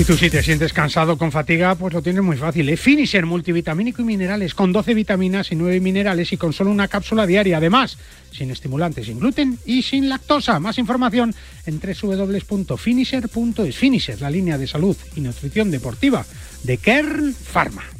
[0.00, 2.66] Y tú si te sientes cansado con fatiga, pues lo tienes muy fácil.
[2.70, 2.78] ¿eh?
[2.78, 7.26] Finisher multivitamínico y minerales con 12 vitaminas y 9 minerales y con solo una cápsula
[7.26, 7.58] diaria.
[7.58, 7.98] Además,
[8.32, 10.58] sin estimulantes, sin gluten y sin lactosa.
[10.58, 11.34] Más información
[11.66, 13.76] en www.finisher.es.
[13.76, 16.24] Finisher, la línea de salud y nutrición deportiva
[16.62, 17.99] de Kern Pharma.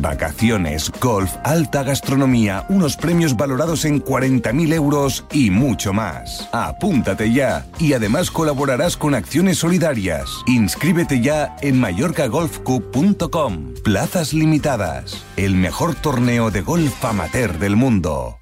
[0.00, 6.48] Vacaciones, golf, alta gastronomía, unos premios valorados en 40.000 euros y mucho más.
[6.52, 10.28] Apúntate ya y además colaborarás con acciones solidarias.
[10.46, 13.74] Inscríbete ya en mallorcagolfcup.com.
[13.84, 15.24] Plazas limitadas.
[15.36, 18.41] El mejor torneo de golf amateur del mundo.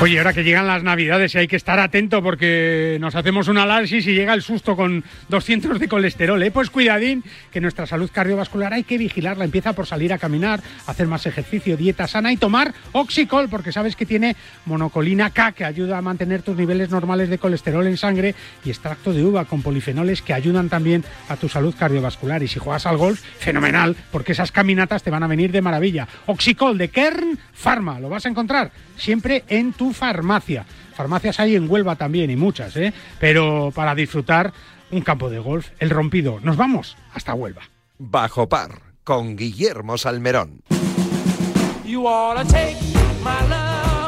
[0.00, 3.58] Oye, ahora que llegan las navidades y hay que estar atento porque nos hacemos un
[3.58, 6.52] análisis y llega el susto con 200 de colesterol, ¿eh?
[6.52, 9.44] Pues cuidadín, que nuestra salud cardiovascular hay que vigilarla.
[9.44, 13.96] Empieza por salir a caminar, hacer más ejercicio, dieta sana y tomar Oxicol, porque sabes
[13.96, 18.36] que tiene monocolina K, que ayuda a mantener tus niveles normales de colesterol en sangre,
[18.64, 22.40] y extracto de uva con polifenoles que ayudan también a tu salud cardiovascular.
[22.44, 26.06] Y si juegas al golf, fenomenal, porque esas caminatas te van a venir de maravilla.
[26.26, 30.66] Oxicol de Kern Pharma, lo vas a encontrar siempre en tu farmacia.
[30.94, 32.92] Farmacias hay en Huelva también y muchas, ¿eh?
[33.18, 34.52] Pero para disfrutar
[34.90, 36.40] un campo de golf, el rompido.
[36.42, 37.62] Nos vamos hasta Huelva.
[37.98, 40.62] Bajo par con Guillermo Salmerón.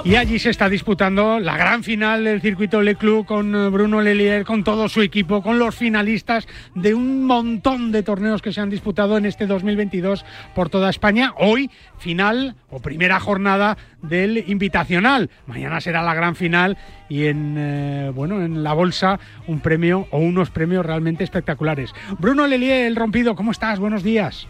[0.04, 4.00] Y allí se está disputando la gran final del circuito Le Club con eh, Bruno
[4.00, 8.60] Lelier, con todo su equipo, con los finalistas de un montón de torneos que se
[8.62, 11.34] han disputado en este 2022 por toda España.
[11.36, 15.28] Hoy, final o primera jornada del invitacional.
[15.46, 16.78] Mañana será la gran final
[17.10, 21.92] y en eh, bueno en la bolsa un premio o unos premios realmente espectaculares.
[22.18, 23.78] Bruno Lelier, el rompido, ¿cómo estás?
[23.78, 24.48] Buenos días.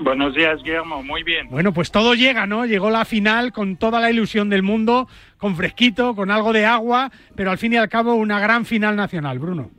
[0.00, 1.02] Buenos días, Guillermo.
[1.02, 1.48] Muy bien.
[1.50, 2.66] Bueno, pues todo llega, ¿no?
[2.66, 5.08] Llegó la final con toda la ilusión del mundo,
[5.38, 8.94] con fresquito, con algo de agua, pero al fin y al cabo una gran final
[8.94, 9.70] nacional, Bruno.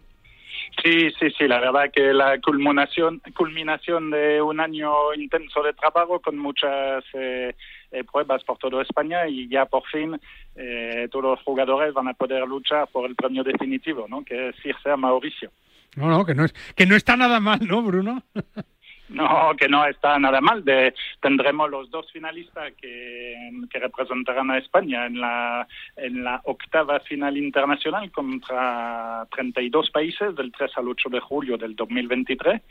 [0.84, 6.22] Sí, sí, sí, la verdad que la culminación, culminación de un año intenso de trabajo
[6.22, 7.56] con muchas eh,
[7.92, 10.20] eh, pruebas por toda España y ya por fin
[10.56, 14.24] eh, todos los jugadores van a poder luchar por el premio definitivo, ¿no?
[14.24, 15.52] Que es irse a Mauricio.
[15.96, 18.24] No, no, que no, es, que no está nada mal, ¿no, Bruno?
[19.10, 20.64] No, que no está nada mal.
[20.64, 23.36] De, tendremos los dos finalistas que,
[23.72, 30.52] que, representarán a España en la, en la octava final internacional contra 32 países del
[30.52, 32.62] 3 al 8 de julio del 2023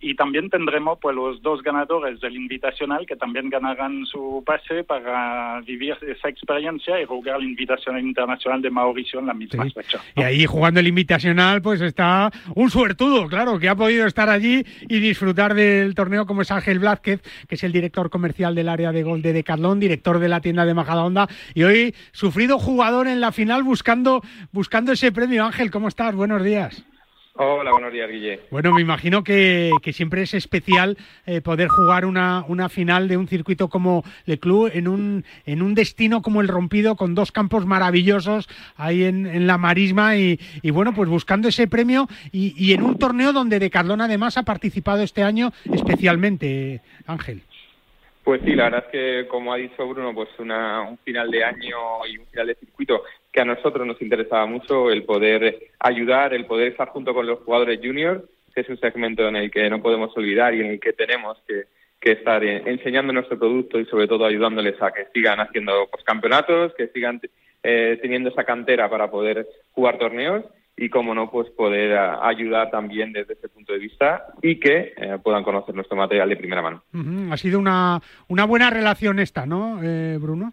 [0.00, 5.60] y también tendremos pues los dos ganadores del invitacional que también ganarán su pase para
[5.62, 10.00] vivir esa experiencia y jugar la invitacional internacional de Mauricio en la misma fecha.
[10.16, 14.64] Y ahí jugando el invitacional pues está un suertudo, claro, que ha podido estar allí
[14.88, 18.92] y disfrutar del torneo como es Ángel Blázquez, que es el director comercial del área
[18.92, 23.20] de gol de Decathlon, director de la tienda de Majadahonda y hoy sufrido jugador en
[23.20, 25.44] la final buscando buscando ese premio.
[25.44, 26.14] Ángel, ¿cómo estás?
[26.14, 26.84] Buenos días.
[27.36, 28.40] Hola, buenos días, Guille.
[28.52, 33.26] Bueno, me imagino que, siempre es especial eh, poder jugar una, una, final de un
[33.26, 37.66] circuito como Le Club en un, en un destino como el Rompido, con dos campos
[37.66, 42.72] maravillosos ahí en, en la marisma y, y, bueno, pues buscando ese premio y, y
[42.72, 47.42] en un torneo donde Decathlon además ha participado este año especialmente, Ángel.
[48.22, 51.42] Pues sí, la verdad es que, como ha dicho Bruno, pues una, un final de
[51.42, 53.02] año y un final de circuito
[53.34, 57.40] que a nosotros nos interesaba mucho el poder ayudar, el poder estar junto con los
[57.40, 58.22] jugadores juniors,
[58.54, 61.36] que es un segmento en el que no podemos olvidar y en el que tenemos
[61.46, 61.64] que,
[62.04, 67.18] estar enseñando nuestro producto y sobre todo ayudándoles a que sigan haciendo campeonatos, que sigan
[67.62, 70.44] eh, teniendo esa cantera para poder jugar torneos
[70.76, 75.16] y, como no, pues poder ayudar también desde ese punto de vista y que eh,
[75.22, 76.82] puedan conocer nuestro material de primera mano.
[77.32, 80.52] Ha sido una, una buena relación esta, ¿no, eh, Bruno?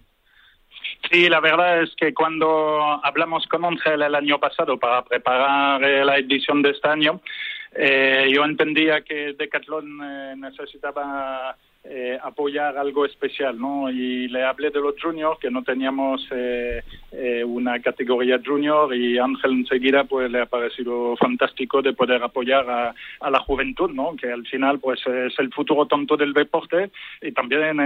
[1.09, 6.05] Sí, la verdad es que cuando hablamos con Ángel el año pasado para preparar eh,
[6.05, 7.21] la edición de este año,
[7.73, 13.89] eh, yo entendía que Decathlon eh, necesitaba eh, apoyar algo especial, ¿no?
[13.89, 19.17] Y le hablé de los juniors, que no teníamos eh, eh, una categoría junior y
[19.17, 24.15] Ángel enseguida pues le ha parecido fantástico de poder apoyar a, a la juventud, ¿no?
[24.15, 27.77] Que al final pues es el futuro tanto del deporte y también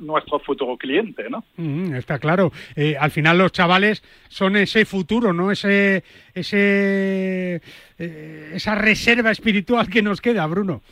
[0.00, 1.42] nuestro futuro cliente, ¿no?
[1.56, 2.52] Mm, está claro.
[3.00, 5.50] al final los chavales son ese futuro, ¿no?
[5.50, 7.62] Ese, ese,
[7.96, 10.82] esa reserva espiritual que nos queda, Bruno.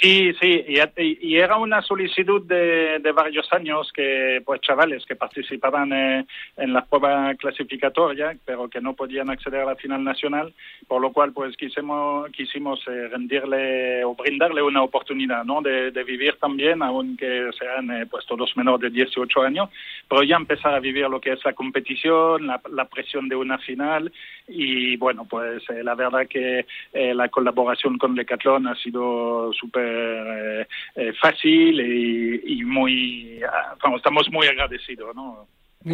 [0.00, 6.26] Sí, sí, y, era una solicitud de, varios años que, pues, chavales que participaban eh,
[6.58, 10.52] en la prueba clasificatoria, pero que no podían acceder a la final nacional,
[10.86, 15.62] por lo cual, pues, quisimos, quisimos eh, rendirle o brindarle una oportunidad, ¿no?
[15.62, 19.70] De, vivir también, aunque sean, eh, pues, todos menores de 18 años,
[20.08, 23.58] pero ya empezar a vivir lo que es la competición, la, la presión de una
[23.58, 24.12] final,
[24.46, 31.12] y bueno, pues, la verdad que la colaboración con Decathlon ha sido súper eh, eh,
[31.20, 35.46] fácil y, muy, ah, estamos muy agradecidos, ¿no?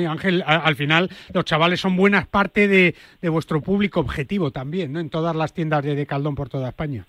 [0.09, 2.94] Ángel, al final los chavales son buenas parte de,
[3.28, 5.00] vuestro público objetivo también, ¿no?
[5.00, 7.05] En todas las tiendas de Caldón por toda España.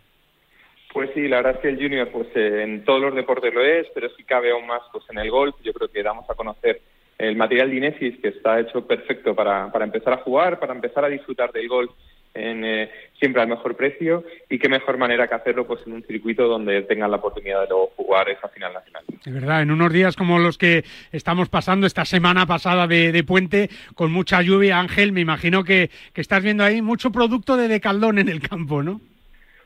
[0.94, 3.62] Pues sí, la verdad es que el junior, pues eh, en todos los deportes lo
[3.62, 5.56] es, pero sí cabe aún más pues en el golf.
[5.64, 6.82] Yo creo que damos a conocer
[7.18, 11.04] el material de Inesis que está hecho perfecto para, para empezar a jugar, para empezar
[11.04, 11.92] a disfrutar del golf
[12.34, 16.04] en, eh, siempre al mejor precio y qué mejor manera que hacerlo pues en un
[16.04, 19.04] circuito donde tengan la oportunidad de luego jugar esa final nacional.
[19.24, 23.70] De verdad, en unos días como los que estamos pasando esta semana pasada de, puente
[23.96, 28.20] con mucha lluvia, Ángel, me imagino que, que, estás viendo ahí mucho producto de decaldón
[28.20, 29.00] en el campo, ¿no?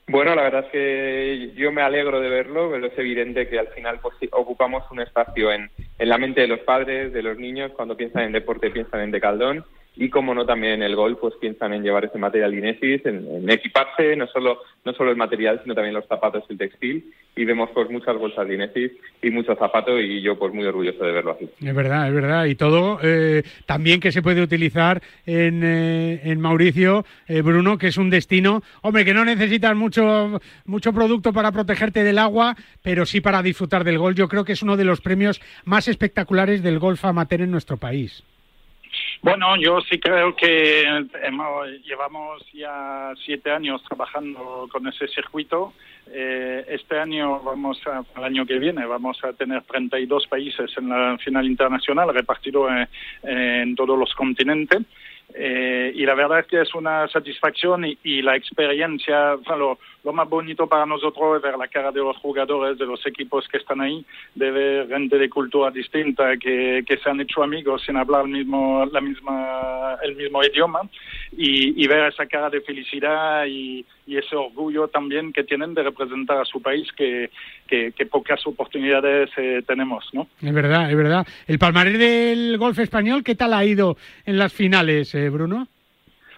[0.09, 3.67] Bueno, la verdad es que yo me alegro de verlo, pero es evidente que al
[3.69, 7.71] final pues, ocupamos un espacio en, en la mente de los padres, de los niños,
[7.75, 9.65] cuando piensan en deporte piensan en decaldón
[9.97, 13.49] y como no también el gol pues piensan en llevar ese material Inesis, en, en,
[13.49, 17.45] equiparse no solo no solo el material sino también los zapatos y el textil y
[17.45, 21.11] vemos pues muchas bolsas de Inesis y muchos zapatos y yo pues muy orgulloso de
[21.11, 21.49] verlo así.
[21.59, 26.39] Es verdad, es verdad y todo eh, también que se puede utilizar en, eh, en
[26.39, 31.51] Mauricio eh, Bruno que es un destino, hombre que no necesitas mucho mucho producto para
[31.51, 34.15] protegerte del agua pero sí para disfrutar del golf.
[34.15, 37.77] Yo creo que es uno de los premios más espectaculares del golf amateur en nuestro
[37.77, 38.23] país.
[39.21, 40.85] Bueno, yo sí creo que
[41.83, 45.73] llevamos ya siete años trabajando con ese circuito.
[46.09, 50.87] Eh, este año vamos a, el año que viene vamos a tener 32 países en
[50.87, 52.87] la final internacional repartido en,
[53.23, 54.83] en todos los continentes.
[55.33, 59.77] Eh, y la verdad es que es una satisfacción y, la experiencia, lo,
[60.07, 63.47] lo, más bonito para nosotros es ver la cara de los jugadores, de los equipos
[63.47, 67.83] que están ahí, de ver gente de cultura distinta que, que se han hecho amigos
[67.85, 70.81] sin hablar el mismo, la misma, el mismo idioma
[71.31, 75.83] y, y ver esa cara de felicidad y, y ese orgullo también que tienen de
[75.83, 77.29] representar a su país que,
[77.67, 80.27] que, pocas oportunidades eh, tenemos, ¿no?
[80.41, 81.27] Es verdad, es verdad.
[81.45, 85.67] El palmarés del golf español, ¿qué tal ha ido en las finales, eh, Bruno?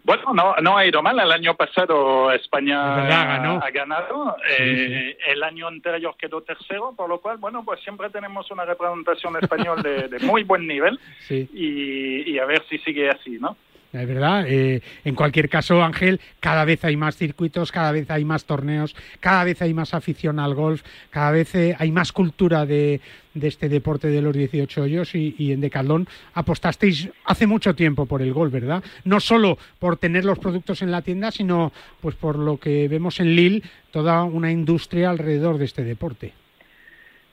[0.03, 1.19] Bueno, no, no ha ido mal.
[1.19, 4.37] El año pasado España ha ganado.
[4.57, 9.37] Eh, el año anterior quedó tercero, por lo cual, bueno, pues siempre tenemos una representación
[9.41, 13.55] española de, muy buen nivel y, y, a ver si sigue así, ¿no?
[13.91, 14.45] Es verdad.
[14.47, 18.95] Eh, en cualquier caso, Ángel, cada vez hay más circuitos, cada vez hay más torneos,
[19.19, 23.01] cada vez hay más afición al golf, cada vez eh, hay más cultura de,
[23.41, 28.33] este deporte de los 18 hoyos y, en Decathlon apostasteis hace mucho tiempo por el
[28.33, 28.83] golf, ¿verdad?
[29.05, 31.71] No solo por tener los productos en la tienda, sino
[32.01, 36.33] pues por lo que vemos en Lille, toda una industria alrededor de este deporte.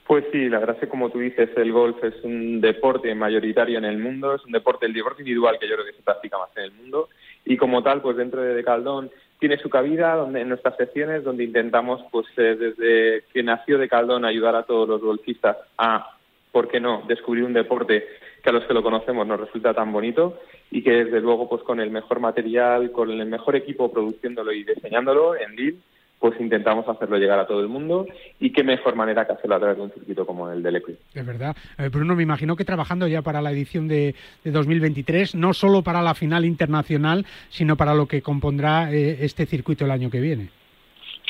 [0.07, 3.77] Pues sí, la verdad es que como tú dices, el golf es un deporte mayoritario
[3.77, 6.37] en el mundo, es un deporte, el deporte individual que yo creo que se practica
[6.37, 7.09] más en el mundo
[7.43, 11.43] y como tal, pues dentro de Caldón tiene su cabida donde, en nuestras secciones donde
[11.43, 16.15] intentamos, pues eh, desde que nació de Caldón, ayudar a todos los golfistas a,
[16.53, 18.07] ¿por qué no?, descubrir un deporte
[18.41, 20.39] que a los que lo conocemos nos resulta tan bonito
[20.71, 24.63] y que desde luego, pues con el mejor material, con el mejor equipo produciéndolo y
[24.63, 25.79] diseñándolo en Lille,
[26.19, 28.05] pues intentamos hacerlo llegar a todo el mundo
[28.39, 30.97] y qué mejor manera que hacerlo a través de un circuito como el del Equip.
[31.13, 31.55] Es verdad.
[31.77, 36.01] Eh, Bruno, me imagino que trabajando ya para la edición de, 2023, no solo para
[36.01, 40.49] la final internacional, sino para lo que compondrá eh, este circuito el año que viene.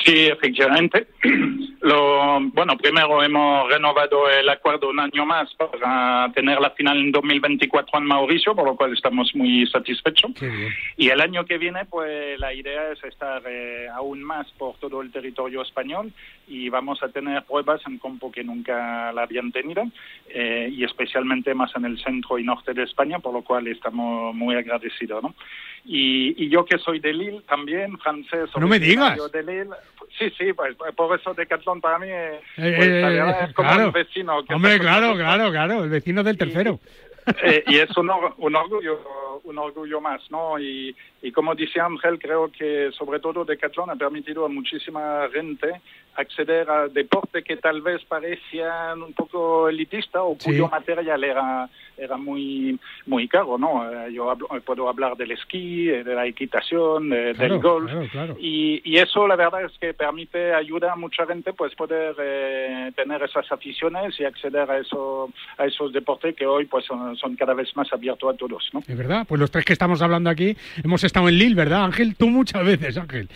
[0.04, 1.08] Sí, efectivamente.
[1.80, 7.12] Lo, bueno, primero hemos renovado el acuerdo un año más para tener la final en
[7.12, 10.32] 2024 en Mauricio, por lo cual estamos muy satisfechos.
[10.96, 15.00] Y el año que viene, pues la idea es estar eh, aún más por todo
[15.02, 16.12] el territorio español
[16.48, 19.84] y vamos a tener pruebas en campo que nunca la habían tenido
[20.28, 24.34] eh, y especialmente más en el centro y norte de España, por lo cual estamos
[24.34, 25.34] muy agradecidos, ¿no?
[25.84, 28.50] Y, yo que soy de Lille también, francés.
[28.58, 29.18] No me digas.
[29.32, 29.70] De Lille,
[30.18, 33.86] sí, sí, pues, pues por eso Decathlon para mí eh, pues, es como claro.
[33.86, 34.38] un vecino.
[34.48, 36.80] Hombre, claro, claro, claro, el vecino del tercero.
[37.44, 38.98] Y, y es un, un orgullo
[39.44, 40.58] un orgullo más, ¿no?
[40.58, 45.80] Y, y como dice Ángel, creo que sobre todo Decathlon ha permitido a muchísima gente
[46.18, 52.16] acceder a deporte que tal vez parecían un poco elitista o cuyo material era, era
[52.16, 53.88] muy, muy caro, ¿no?
[53.88, 57.90] Eh, yo puedo hablar del esquí, eh, de la equitación, del golf.
[58.40, 62.90] Y, y, eso la verdad es que permite, ayuda a mucha gente pues poder eh,
[62.96, 67.36] tener esas aficiones y acceder a, eso, a esos deportes que hoy pues son, son
[67.36, 68.80] cada vez más abiertos a todos, ¿no?
[68.80, 72.16] Es verdad, pues los tres que estamos hablando aquí hemos estado en Lille, ¿verdad, Ángel?
[72.16, 73.28] Tú muchas veces, Ángel.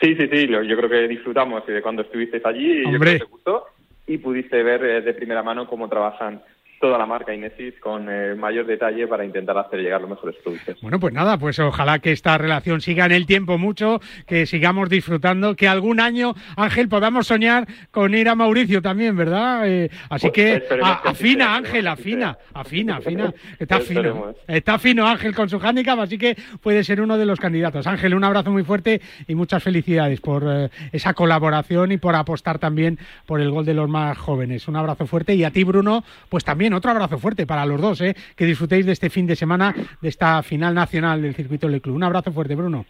[0.00, 3.24] Sí, sí, sí, yo creo que disfrutamos de cuando estuviste allí y yo creo que
[3.24, 3.66] te gustó
[4.06, 6.42] y pudiste ver eh, de primera mano cómo trabajan
[6.80, 10.80] toda la marca Inesis con eh, mayor detalle para intentar hacer llegar los mejores productos.
[10.80, 14.88] Bueno, pues nada, pues ojalá que esta relación siga en el tiempo mucho, que sigamos
[14.88, 19.68] disfrutando, que algún año, Ángel, podamos soñar con ir a Mauricio también, ¿verdad?
[19.68, 20.62] Eh, así pues que,
[21.04, 26.34] afina, Ángel, afina, afina, afina, está fino, está fino Ángel con su handicap, así que
[26.62, 27.86] puede ser uno de los candidatos.
[27.86, 32.58] Ángel, un abrazo muy fuerte y muchas felicidades por eh, esa colaboración y por apostar
[32.58, 34.66] también por el gol de los más jóvenes.
[34.66, 38.00] Un abrazo fuerte y a ti, Bruno, pues también otro abrazo fuerte para los dos,
[38.00, 38.14] ¿eh?
[38.36, 41.96] que disfrutéis de este fin de semana, de esta final nacional del circuito del club.
[41.96, 42.86] Un abrazo fuerte, Bruno.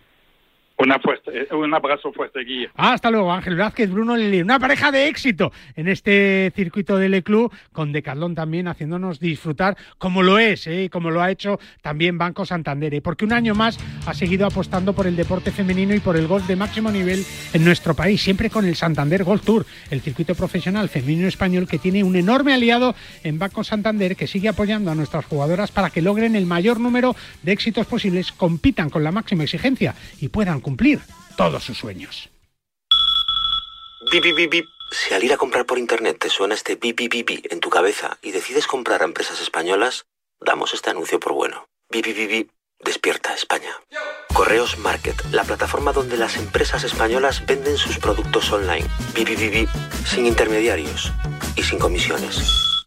[0.82, 2.70] Eh, un abrazo fuerte, Guille.
[2.74, 4.40] hasta luego, Ángel Vázquez, Bruno Lili.
[4.40, 10.22] Una pareja de éxito en este circuito del Club, con Decathlon también haciéndonos disfrutar, como
[10.22, 10.88] lo es, ¿eh?
[10.90, 12.94] como lo ha hecho también Banco Santander.
[12.94, 13.02] ¿eh?
[13.02, 16.46] Porque un año más ha seguido apostando por el deporte femenino y por el golf
[16.46, 20.88] de máximo nivel en nuestro país, siempre con el Santander Golf Tour, el circuito profesional
[20.88, 25.26] femenino español que tiene un enorme aliado en Banco Santander que sigue apoyando a nuestras
[25.26, 29.94] jugadoras para que logren el mayor número de éxitos posibles, compitan con la máxima exigencia
[30.20, 30.69] y puedan cumplir
[31.36, 32.28] todos sus sueños.
[34.10, 37.12] Bip, bip, bip, Si al ir a comprar por internet te suena este bip, bip,
[37.12, 40.06] bip en tu cabeza y decides comprar a empresas españolas,
[40.40, 41.68] damos este anuncio por bueno.
[41.90, 42.50] Bip, bip, bip,
[42.82, 43.70] Despierta España.
[44.32, 48.86] Correos Market, la plataforma donde las empresas españolas venden sus productos online.
[49.14, 49.68] Bip, bip, bip,
[50.06, 51.12] sin intermediarios
[51.56, 52.86] y sin comisiones.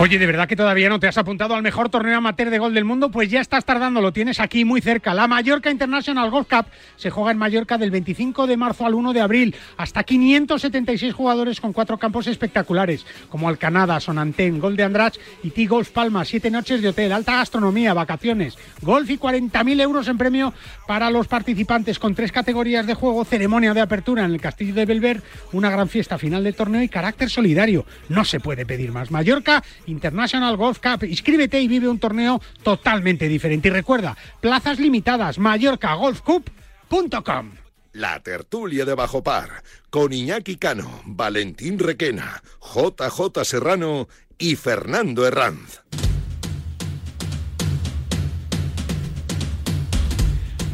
[0.00, 2.74] Oye, ¿de verdad que todavía no te has apuntado al mejor torneo amateur de gol
[2.74, 3.12] del mundo?
[3.12, 5.14] Pues ya estás tardando, lo tienes aquí muy cerca.
[5.14, 6.66] La Mallorca International Golf Cup
[6.96, 9.54] se juega en Mallorca del 25 de marzo al 1 de abril.
[9.76, 15.14] Hasta 576 jugadores con cuatro campos espectaculares, como Alcanada, Sonantén, Gol de Andrach
[15.44, 16.24] y T-Golf Palma.
[16.24, 20.54] Siete noches de hotel, alta gastronomía, vacaciones, golf y 40.000 euros en premio
[20.88, 24.86] para los participantes con tres categorías de juego, ceremonia de apertura en el Castillo de
[24.86, 25.22] Belver,
[25.52, 27.86] una gran fiesta final de torneo y carácter solidario.
[28.08, 29.12] No se puede pedir más.
[29.12, 31.04] Mallorca International Golf Cup.
[31.04, 33.68] Inscríbete y vive un torneo totalmente diferente.
[33.68, 37.50] Y recuerda, plazas limitadas, mallorcagolfcup.com.
[37.92, 45.80] La tertulia de Bajo Par, con Iñaki Cano, Valentín Requena, JJ Serrano y Fernando Herranz.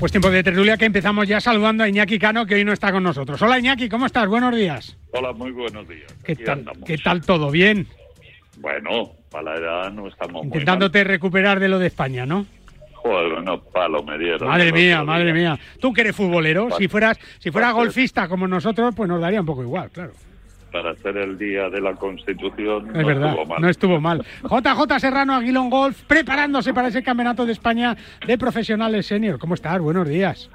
[0.01, 2.91] Pues tiempo de tertulia que empezamos ya saludando a Iñaki Cano, que hoy no está
[2.91, 3.43] con nosotros.
[3.43, 4.27] Hola Iñaki, ¿cómo estás?
[4.27, 4.97] Buenos días.
[5.13, 6.11] Hola, muy buenos días.
[6.25, 6.65] ¿Qué tal.
[6.87, 7.51] ¿Qué tal todo?
[7.51, 7.87] ¿Bien?
[8.61, 12.47] Bueno, para la edad no estamos muy Intentándote recuperar de lo de España, ¿no?
[12.95, 14.47] Joder, no palo me dieron.
[14.49, 15.35] Madre mía, madre día.
[15.35, 15.59] mía.
[15.81, 19.47] Tú que eres futbolero, si fueras, si fueras golfista como nosotros, pues nos daría un
[19.47, 20.13] poco igual, claro.
[20.71, 23.61] Para hacer el día de la Constitución Es no verdad, estuvo mal.
[23.63, 24.25] no estuvo mal.
[24.43, 27.97] JJ Serrano Aguilón Golf, preparándose para ese campeonato de España
[28.27, 29.39] de profesionales senior.
[29.39, 29.81] ¿Cómo estás?
[29.81, 30.51] Buenos días.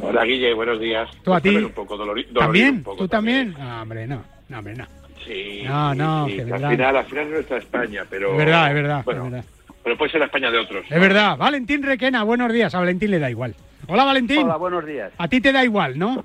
[0.00, 1.08] Hola Guille, buenos días.
[1.24, 1.54] ¿Tú a ti?
[1.56, 2.74] Un poco dolori- dolorido ¿También?
[2.76, 3.54] un poco ¿Tú también?
[3.58, 4.22] No, hombre, no.
[4.48, 4.86] No, hombre, no.
[5.24, 8.32] Sí, No, no, sí, que al final, al final es nuestra España, pero...
[8.32, 9.44] Es verdad, es verdad, Bueno, es verdad.
[9.84, 10.84] pero puede ser la España de otros.
[10.88, 11.36] Es verdad.
[11.36, 12.74] Valentín Requena, buenos días.
[12.74, 13.54] A Valentín le da igual.
[13.86, 14.42] Hola, Valentín.
[14.44, 15.12] Hola, buenos días.
[15.18, 16.24] A ti te da igual, ¿no?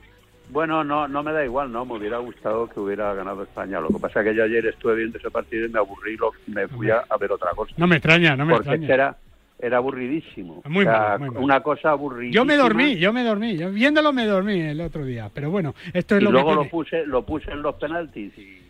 [0.49, 1.85] Bueno, no, no me da igual, ¿no?
[1.85, 3.79] Me hubiera gustado que hubiera ganado España.
[3.79, 6.15] Lo que pasa es que yo ayer estuve viendo ese partido y me aburrí
[6.47, 7.73] y me fui a, a ver otra cosa.
[7.77, 8.93] No me extraña, no me porque extraña.
[8.93, 9.17] era,
[9.57, 10.61] era aburridísimo.
[10.67, 11.41] Muy O sea, malo, muy malo.
[11.41, 12.35] Una cosa aburridísima.
[12.35, 13.57] Yo me dormí, yo me dormí.
[13.57, 15.31] Yo viéndolo me dormí el otro día.
[15.33, 16.71] Pero bueno, esto es Y lo luego que lo tiene.
[16.71, 18.61] puse, lo puse en los penaltis y...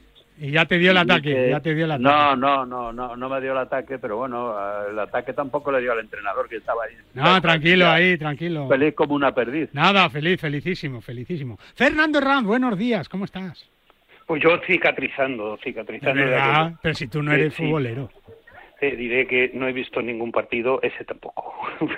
[0.43, 2.03] Y ya te dio el ataque, que- ya te dio el ataque.
[2.03, 4.53] No, no, no, no, no me dio el ataque, pero bueno,
[4.89, 6.95] el ataque tampoco le dio al entrenador que estaba ahí.
[7.13, 8.67] No, tranquilo ahí, tranquilo.
[8.67, 9.69] Feliz como una perdiz.
[9.71, 11.57] Nada, feliz, felicísimo, felicísimo.
[11.75, 13.69] Fernando Herranz, buenos días, ¿cómo estás?
[14.25, 16.19] Pues yo cicatrizando, cicatrizando.
[16.21, 17.63] de verdad, pero si tú no eres sí.
[17.63, 18.09] futbolero.
[18.91, 21.53] Diré que no he visto ningún partido, ese tampoco.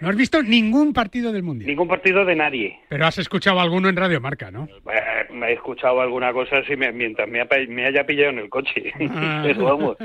[0.00, 1.68] No has visto ningún partido del Mundial.
[1.68, 2.78] ningún partido de nadie.
[2.88, 4.64] Pero has escuchado alguno en Radio Marca, ¿no?
[4.90, 8.38] Eh, me he escuchado alguna cosa así me- mientras me, ha me haya pillado en
[8.38, 8.92] el coche.
[9.10, 9.42] Ah.
[9.46, 9.96] Pero vamos,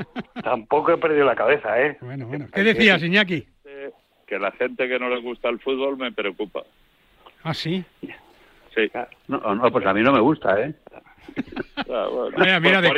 [0.42, 1.96] tampoco he perdido la cabeza, ¿eh?
[2.02, 2.46] Bueno, bueno.
[2.52, 3.46] ¿Qué decías, Iñaki?
[4.26, 6.62] Que la gente que no le gusta el fútbol me preocupa.
[7.42, 7.82] Ah, sí.
[8.74, 8.90] Sí.
[9.28, 10.74] No, no, pues a mí no me gusta, ¿eh?
[11.88, 12.36] Ah, bueno.
[12.38, 12.94] Mira, mira, de de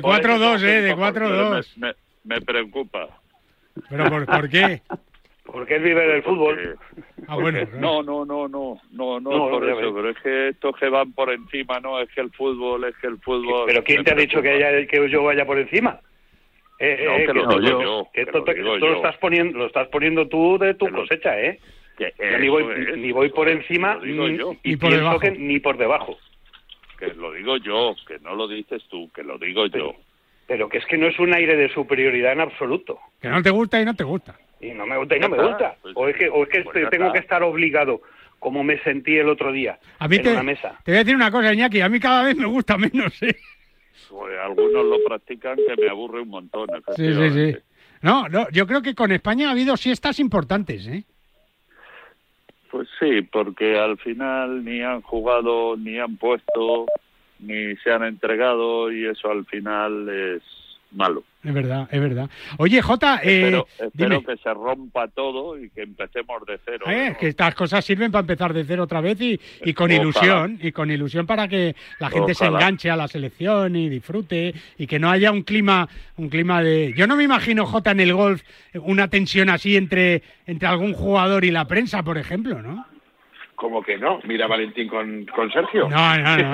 [0.00, 1.76] por eso 4-2, me eh, de preocupa, 4-2.
[1.76, 1.94] Me, me-
[2.24, 3.08] me preocupa.
[3.90, 4.80] ¿Pero por, por qué?
[5.44, 6.78] Porque él vive del fútbol.
[7.28, 7.58] Ah, bueno.
[7.78, 11.12] No, no, no, no, no, no, No, por eso, pero es que estos que van
[11.12, 13.64] por encima, no, es que el fútbol, es que el fútbol...
[13.66, 16.00] Pero ¿quién te ha dicho que, haya- que yo vaya por encima?
[16.78, 18.96] Eh, No, eh, que lo digo yo, que que esto lo te- digo esto lo
[18.96, 21.60] estás poniendo, lo estás poniendo tú de tu cosecha, ¿eh?
[21.96, 24.34] Que Yo ni voy, es, ni voy por encima lo ni,
[24.64, 25.20] y Ni por pienso debajo.
[25.20, 26.18] que ni por debajo.
[27.06, 29.94] Que lo digo yo, que no lo dices tú, que lo digo yo.
[30.46, 32.98] Pero que es que no es un aire de superioridad en absoluto.
[33.20, 34.36] Que no te gusta y no te gusta.
[34.60, 35.76] Y no me gusta y no me gusta.
[35.82, 38.02] pues O es que, o es que pues tengo que estar obligado,
[38.38, 40.78] como me sentí el otro día, A mí en te, una mesa.
[40.84, 43.36] te voy a decir una cosa, Iñaki, a mí cada vez me gusta menos, ¿eh?
[44.10, 46.68] Pues algunos lo practican que me aburre un montón.
[46.94, 47.56] Sí, sí, sí.
[48.02, 51.04] No, no, yo creo que con España ha habido siestas importantes, ¿eh?
[52.74, 56.86] Pues sí, porque al final ni han jugado, ni han puesto,
[57.38, 60.42] ni se han entregado y eso al final es
[60.90, 61.22] malo.
[61.44, 62.30] Es verdad, es verdad.
[62.56, 66.86] Oye, Jota, eh, espero espero dime, que se rompa todo y que empecemos de cero.
[66.88, 70.02] eh, que estas cosas sirven para empezar de cero otra vez y, y con Ojalá.
[70.02, 74.54] ilusión, y con ilusión para que la gente se enganche a la selección y disfrute
[74.78, 75.86] y que no haya un clima,
[76.16, 76.94] un clima de.
[76.96, 78.42] Yo no me imagino Jota en el golf
[78.74, 82.86] una tensión así entre entre algún jugador y la prensa, por ejemplo, ¿no?
[83.54, 84.20] Como que no.
[84.24, 85.88] Mira a Valentín con, con Sergio.
[85.88, 86.52] No, no, no,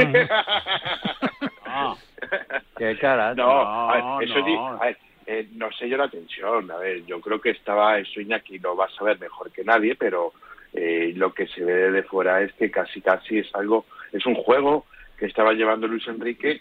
[1.66, 1.98] no.
[2.76, 3.34] Qué cara.
[3.34, 4.46] No, no, a ver, eso no.
[4.46, 4.96] di- a ver,
[5.26, 6.70] eh, no sé yo la tensión.
[6.70, 9.94] A ver, yo creo que estaba eso Iñaki lo va a saber mejor que nadie,
[9.94, 10.32] pero
[10.72, 14.34] eh, lo que se ve de fuera es que casi casi es algo, es un
[14.34, 14.86] juego
[15.18, 16.60] que estaba llevando Luis Enrique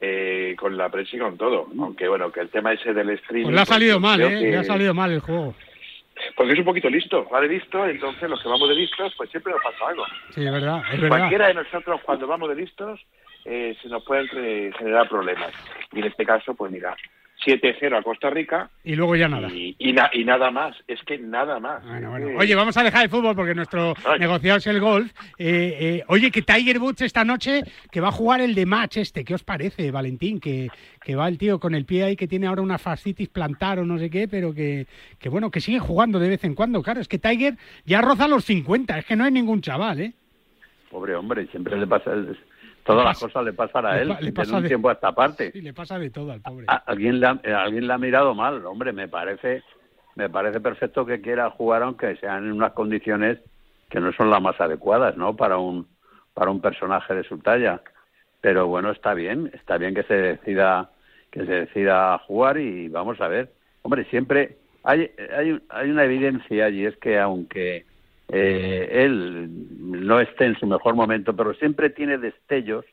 [0.00, 1.66] eh, con la prensa y con todo.
[1.80, 3.44] Aunque bueno, que el tema ese del streaming.
[3.46, 4.28] Pues le ha pues, salido mal, ¿eh?
[4.28, 5.54] que- Le ha salido mal el juego.
[6.36, 9.30] Porque es un poquito listo, va de listo, entonces los que vamos de listos, pues
[9.30, 10.04] siempre nos pasa algo.
[10.30, 11.18] Sí, es verdad, es verdad.
[11.18, 13.00] Cualquiera de nosotros cuando vamos de listos
[13.44, 15.52] eh, se nos pueden eh, generar problemas.
[15.92, 16.96] Y en este caso, pues mira,
[17.44, 19.48] 7-0 a Costa Rica Y luego ya nada.
[19.48, 20.76] y, y, na- y nada más.
[20.88, 21.84] Es que nada más.
[21.86, 24.18] Bueno, que- Oye, vamos a dejar el fútbol porque nuestro Ay.
[24.18, 25.12] negociado es el golf.
[25.38, 27.62] Eh, eh, oye, que Tiger Woods esta noche
[27.92, 29.24] que va a jugar el de match este.
[29.24, 30.40] ¿Qué os parece, Valentín?
[30.40, 30.68] Que,
[31.02, 33.84] que va el tío con el pie ahí que tiene ahora una fascitis plantar o
[33.84, 34.86] no sé qué, pero que,
[35.18, 36.82] que bueno, que sigue jugando de vez en cuando.
[36.82, 37.54] Claro, es que Tiger
[37.86, 38.98] ya roza los 50.
[38.98, 40.12] Es que no es ningún chaval, ¿eh?
[40.90, 42.10] Pobre hombre, siempre le pasa.
[42.88, 45.52] Todas las cosas le pasan a él, le pasa un de- tiempo a esta parte.
[45.52, 46.64] Sí, le pasa de todo al pobre.
[46.68, 49.62] A- alguien le ha, eh, alguien le ha mirado mal, hombre, me parece
[50.16, 53.38] me parece perfecto que quiera jugar aunque sean en unas condiciones
[53.88, 55.36] que no son las más adecuadas, ¿no?
[55.36, 55.86] Para un
[56.34, 57.80] para un personaje de su talla.
[58.40, 60.90] Pero bueno, está bien, está bien que se decida
[61.30, 63.52] que se decida jugar y vamos a ver.
[63.82, 67.84] Hombre, siempre hay hay hay una evidencia y es que aunque
[68.30, 69.48] eh, él
[69.78, 72.84] no esté en su mejor momento, pero siempre tiene destellos,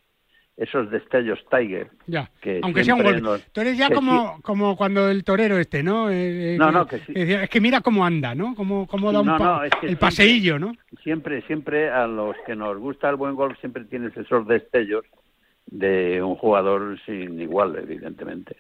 [0.58, 3.44] esos destellos Tiger, Ya, que aunque sea un golpe.
[3.52, 6.10] Tú eres ya como, como cuando el torero este, ¿no?
[6.10, 7.12] Eh, eh, No, no, que sí.
[7.14, 8.56] Es que mira cómo anda, ¿no?
[8.56, 10.74] Cómo, cómo da un No, pa- no, es que el siempre- paseillo, ¿no?
[11.04, 15.04] Siempre, siempre a los que nos gusta el buen golf siempre tienes esos destellos
[15.66, 18.56] de un jugador sin igual, evidentemente.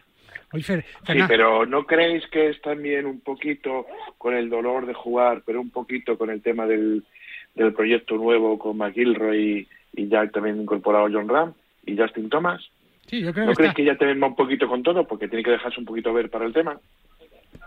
[0.55, 3.85] Oye, Fer- Sí, pero ¿no creéis que es también un poquito
[4.17, 7.03] con el dolor de jugar, pero un poquito con el tema del,
[7.55, 11.53] del proyecto nuevo con McIlroy y, y ya también incorporado John Ram
[11.85, 12.61] y Justin Thomas?
[13.07, 15.05] Sí, yo creo ¿No que creéis está- que ya también va un poquito con todo?
[15.07, 16.79] Porque tiene que dejarse un poquito ver para el tema.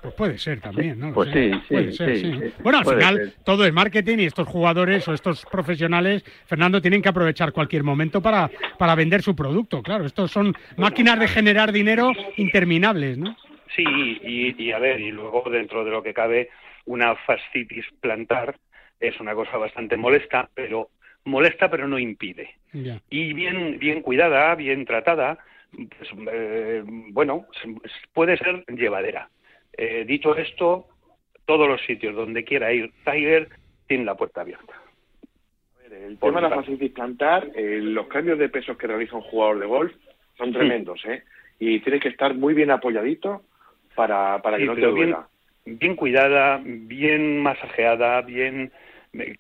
[0.03, 1.13] Pues puede ser también, ¿no?
[1.13, 2.33] Pues sí, sí, Puede ser, sí, sí.
[2.41, 2.53] sí.
[2.63, 3.33] Bueno, al Puede final ser.
[3.45, 8.21] todo es marketing y estos jugadores o estos profesionales, Fernando, tienen que aprovechar cualquier momento
[8.23, 9.83] para, para vender su producto.
[9.83, 13.37] Claro, estos son máquinas de generar dinero interminables, ¿no?
[13.77, 16.49] Sí, y, y a ver, y luego dentro de lo que cabe,
[16.87, 18.57] una fascitis plantar
[19.01, 20.91] es una cosa bastante molesta, pero
[21.25, 22.51] molesta pero no impide.
[22.73, 23.01] Ya.
[23.11, 25.39] Y bien, bien cuidada, bien tratada,
[25.71, 27.47] pues eh, bueno,
[28.15, 29.29] puede ser llevadera.
[29.79, 30.87] Eh, dicho esto,
[31.47, 33.49] todos los sitios donde quiera ir Tiger
[33.87, 34.75] tiene la puerta abierta.
[35.91, 39.17] El Por tema de la mi facilidad plantar, eh, los cambios de pesos que realiza
[39.17, 39.93] un jugador de golf
[40.37, 41.23] son tremendos, ¿eh?
[41.59, 43.43] Y tiene que estar muy bien apoyadito
[43.95, 45.29] para, para que no te pero bien, duela.
[45.65, 48.71] bien cuidada, bien masajeada, bien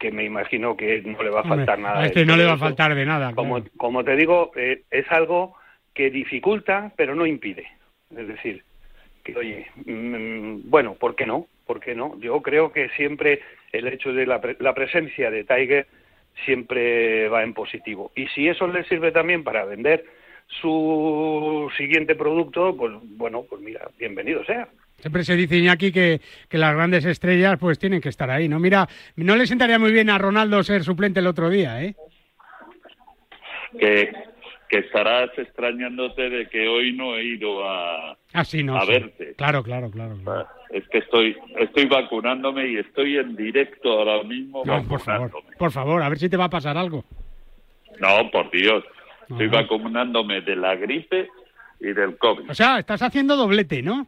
[0.00, 2.00] que me imagino que no le va a Hombre, faltar nada.
[2.00, 3.34] a este no le va a faltar de nada.
[3.34, 3.70] Como, claro.
[3.76, 5.54] como te digo, eh, es algo
[5.94, 7.66] que dificulta, pero no impide.
[8.16, 8.64] Es decir,
[9.32, 11.46] que oye, mm, bueno, ¿por qué no?
[11.66, 12.18] ¿Por qué no?
[12.20, 13.40] Yo creo que siempre
[13.72, 15.86] el hecho de la, pre- la presencia de Tiger
[16.44, 18.10] siempre va en positivo.
[18.14, 20.04] Y si eso le sirve también para vender
[20.60, 24.68] su siguiente producto, pues bueno, pues mira, bienvenido sea.
[24.96, 28.58] Siempre se dice, Iñaki, que, que las grandes estrellas pues tienen que estar ahí, ¿no?
[28.58, 31.94] Mira, no le sentaría muy bien a Ronaldo ser suplente el otro día, ¿eh?
[33.78, 34.10] Que,
[34.68, 38.76] que estarás extrañándote de que hoy no he ido a, Ah, sí, no.
[38.76, 38.92] a sí.
[38.92, 39.34] verte.
[39.36, 40.16] Claro, claro, claro.
[40.22, 40.46] claro.
[40.70, 45.72] Es que estoy, estoy vacunándome y estoy en directo ahora mismo No, por favor, por
[45.72, 47.04] favor, a ver si te va a pasar algo.
[48.00, 48.84] No, por Dios.
[49.30, 49.62] Estoy Ajá.
[49.62, 51.28] vacunándome de la gripe
[51.80, 52.50] y del COVID.
[52.50, 54.06] O sea, estás haciendo doblete, ¿no?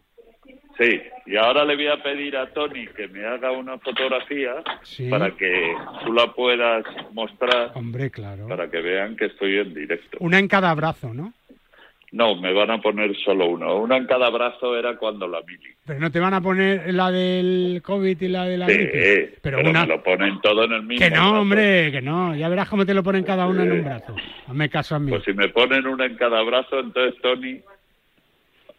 [0.81, 5.11] Sí, y ahora le voy a pedir a Tony que me haga una fotografía Sí.
[5.11, 5.75] para que
[6.05, 8.49] tú la puedas mostrar, Hombre, claro.
[8.49, 10.17] para que vean que estoy en directo.
[10.21, 11.35] Una en cada brazo, ¿no?
[12.13, 13.77] No, me van a poner solo uno.
[13.77, 15.69] Una en cada brazo era cuando la mili.
[15.87, 19.35] Pero no te van a poner la del COVID y la de la Sí, gripe.
[19.43, 21.05] pero, Pero una- me lo ponen todo en el mismo.
[21.07, 21.41] Que no, brazo.
[21.41, 22.35] hombre, que no.
[22.35, 24.17] Ya verás cómo te lo ponen cada una en un brazo.
[24.49, 25.11] Hazme caso a mí.
[25.11, 27.61] Pues si me ponen una en cada brazo, entonces Tony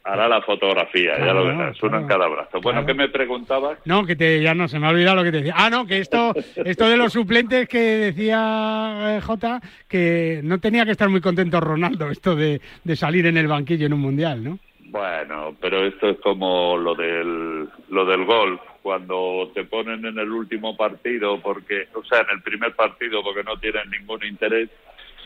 [0.03, 2.59] hará la fotografía, ya Claro, lo verás, una en cada brazo.
[2.61, 3.79] Bueno, ¿qué me preguntabas?
[3.85, 5.53] No, que te, ya no, se me ha olvidado lo que te decía.
[5.55, 6.33] Ah, no, que esto,
[6.65, 11.59] esto de los suplentes que decía eh, Jota, que no tenía que estar muy contento
[11.59, 14.59] Ronaldo, esto de, de salir en el banquillo en un mundial, ¿no?
[14.91, 20.29] Bueno, pero esto es como lo del, lo del golf, cuando te ponen en el
[20.29, 24.69] último partido, porque, o sea, en el primer partido, porque no tienen ningún interés,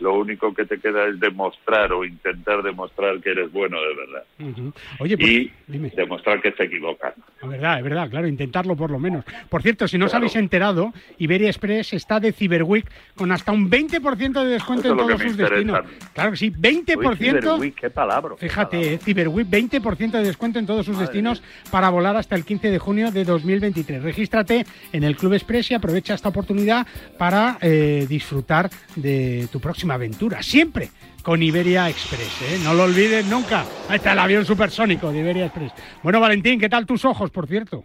[0.02, 4.74] lo único que te queda es demostrar o intentar demostrar que eres bueno de verdad.
[5.00, 5.92] Oye, pues, y dime.
[5.96, 7.14] demostrar que se equivocan.
[7.42, 9.26] Es verdad, es verdad, claro, intentarlo por lo menos.
[9.50, 13.52] Por cierto, si no os habéis enterado, Iberia Express está de Cyber Week con hasta
[13.52, 15.82] un 20% de descuento Eso en todos sus destinos.
[16.14, 17.18] Claro que sí, 20%.
[17.18, 18.36] Cyber Week, qué palabra.
[18.38, 21.42] Fíjate, eh, Cyber Week, 20% de descuento en todos sus destinos
[21.72, 24.04] para volar hasta el 15 de junio de 2023.
[24.04, 26.88] Regístrate en el Club Express y aprovecha esta oportunidad
[27.18, 30.42] para eh, disfrutar de tu próxima aventura.
[30.42, 30.90] Siempre
[31.24, 32.60] con Iberia Express, ¿eh?
[32.64, 33.64] no lo olvides nunca.
[33.90, 35.74] Ahí está el avión supersónico de Iberia Express.
[36.04, 37.84] Bueno, Valentín, ¿qué tal tus ojos, por cierto?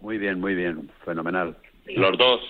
[0.00, 1.56] Muy bien, muy bien, fenomenal.
[1.96, 2.40] Los dos.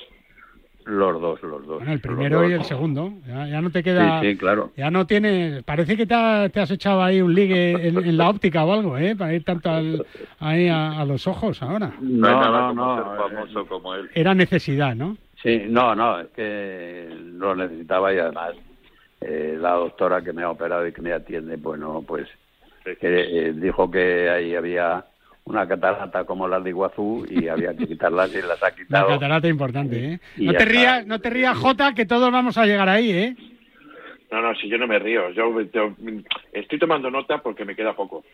[0.87, 1.79] Los dos, los dos.
[1.79, 2.51] Bueno, el los primero dos.
[2.51, 3.11] y el segundo.
[3.27, 4.21] Ya, ya no te queda.
[4.21, 4.71] Sí, sí, claro.
[4.77, 5.63] Ya no tienes.
[5.65, 8.73] Parece que te, ha- te has echado ahí un ligue en, en la óptica o
[8.75, 9.17] algo, ¿eh?
[9.17, 10.05] Para ir tanto al-
[10.41, 11.95] ahí a, a los ojos ahora.
[12.03, 14.11] No, No, nada no, como no, ser famoso como él.
[14.15, 15.17] Era necesidad, ¿no?
[15.43, 18.53] Sí, no, no, es que lo necesitaba y además
[19.27, 22.29] eh, la doctora que me ha operado y que me atiende, bueno, pues
[22.85, 25.05] que, eh, dijo que ahí había
[25.45, 29.09] una catarata como la de Iguazú y había que quitarlas y las ha Una quitado.
[29.09, 30.21] catarata importante, ¿eh?
[30.37, 30.71] Y No te está.
[30.71, 33.37] rías, no te rías, Jota, que todos vamos a llegar ahí, ¿eh?
[34.31, 35.31] No, no, si yo no me río.
[35.31, 35.95] Yo, yo,
[36.53, 38.25] estoy tomando nota porque me queda poco.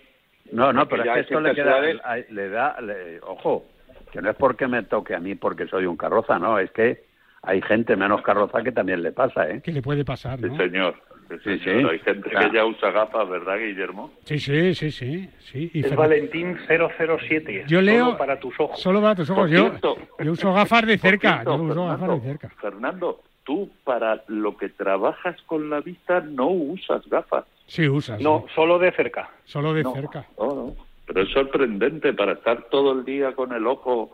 [0.53, 3.67] No, no, Porque pero es que esto le, queda, le, le da, le- ojo,
[4.11, 7.05] que no es porque me toque a mí porque soy un carroza, no, es que
[7.43, 9.61] hay gente menos carroza que también le pasa, ¿eh?
[9.63, 10.57] Que le puede pasar, Sí, ¿no?
[10.57, 10.95] señor.
[11.29, 11.83] Sí, Sí, señor.
[11.83, 11.89] sí.
[11.93, 12.41] Hay gente Ah.
[12.41, 14.11] que ya usa gafas, ¿verdad, Guillermo?
[14.25, 15.31] Sí, sí, sí, sí.
[15.39, 15.71] sí.
[15.75, 17.65] Y Es Fer- Valentín 007.
[17.69, 18.81] Yo leo- solo para tus ojos.
[18.81, 19.49] Solo para tus ojos.
[19.51, 19.73] Yo,
[20.19, 21.35] yo uso gafas de cerca.
[21.43, 22.49] Cierto, Yo uso gafas de Fernando, cerca.
[22.61, 27.45] Fernando, tú para lo que trabajas con la vista no usas gafas.
[27.67, 28.21] Sí, usas.
[28.21, 28.55] No, sí.
[28.57, 29.31] solo de cerca.
[29.45, 29.93] Solo de No.
[29.95, 30.27] cerca.
[30.37, 30.75] No, no.
[31.07, 34.11] Pero es sorprendente para estar todo el día con el ojo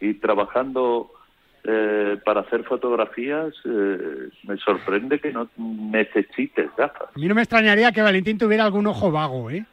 [0.00, 1.10] y trabajando
[1.64, 3.52] eh, para hacer fotografías.
[3.64, 7.08] eh, me sorprende que no necesites gafas.
[7.14, 9.64] A mí no me extrañaría que Valentín tuviera algún ojo vago, ¿eh?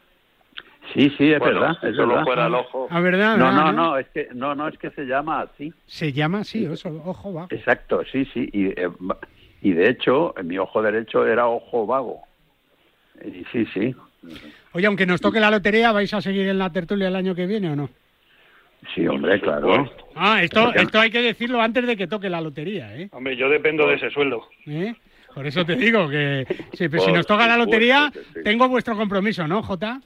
[0.94, 2.24] Sí, sí, es Bueno, verdad, es solo verdad.
[2.24, 2.88] fuera el ojo.
[2.90, 3.36] Ah, ¿verdad?
[3.36, 5.72] No, ¿verdad, no, no, es que no, no, es que se llama así.
[5.86, 7.48] Se llama así, eso, ojo vago.
[7.50, 8.88] Exacto, sí, sí, y, eh,
[9.60, 12.22] y de hecho, mi ojo derecho era ojo vago.
[13.24, 13.94] Y sí, sí,
[14.72, 17.46] Oye, aunque nos toque la lotería, ¿vais a seguir en la tertulia el año que
[17.46, 17.88] viene o no?
[18.94, 19.90] Sí, hombre, claro.
[20.14, 23.08] Ah, esto, esto hay que decirlo antes de que toque la lotería, ¿eh?
[23.12, 24.48] Hombre, yo dependo de ese sueldo.
[24.66, 24.94] ¿Eh?
[25.34, 28.40] Por eso te digo que sí, pero si nos toca la lotería, sí.
[28.42, 30.00] tengo vuestro compromiso, ¿no, Jota?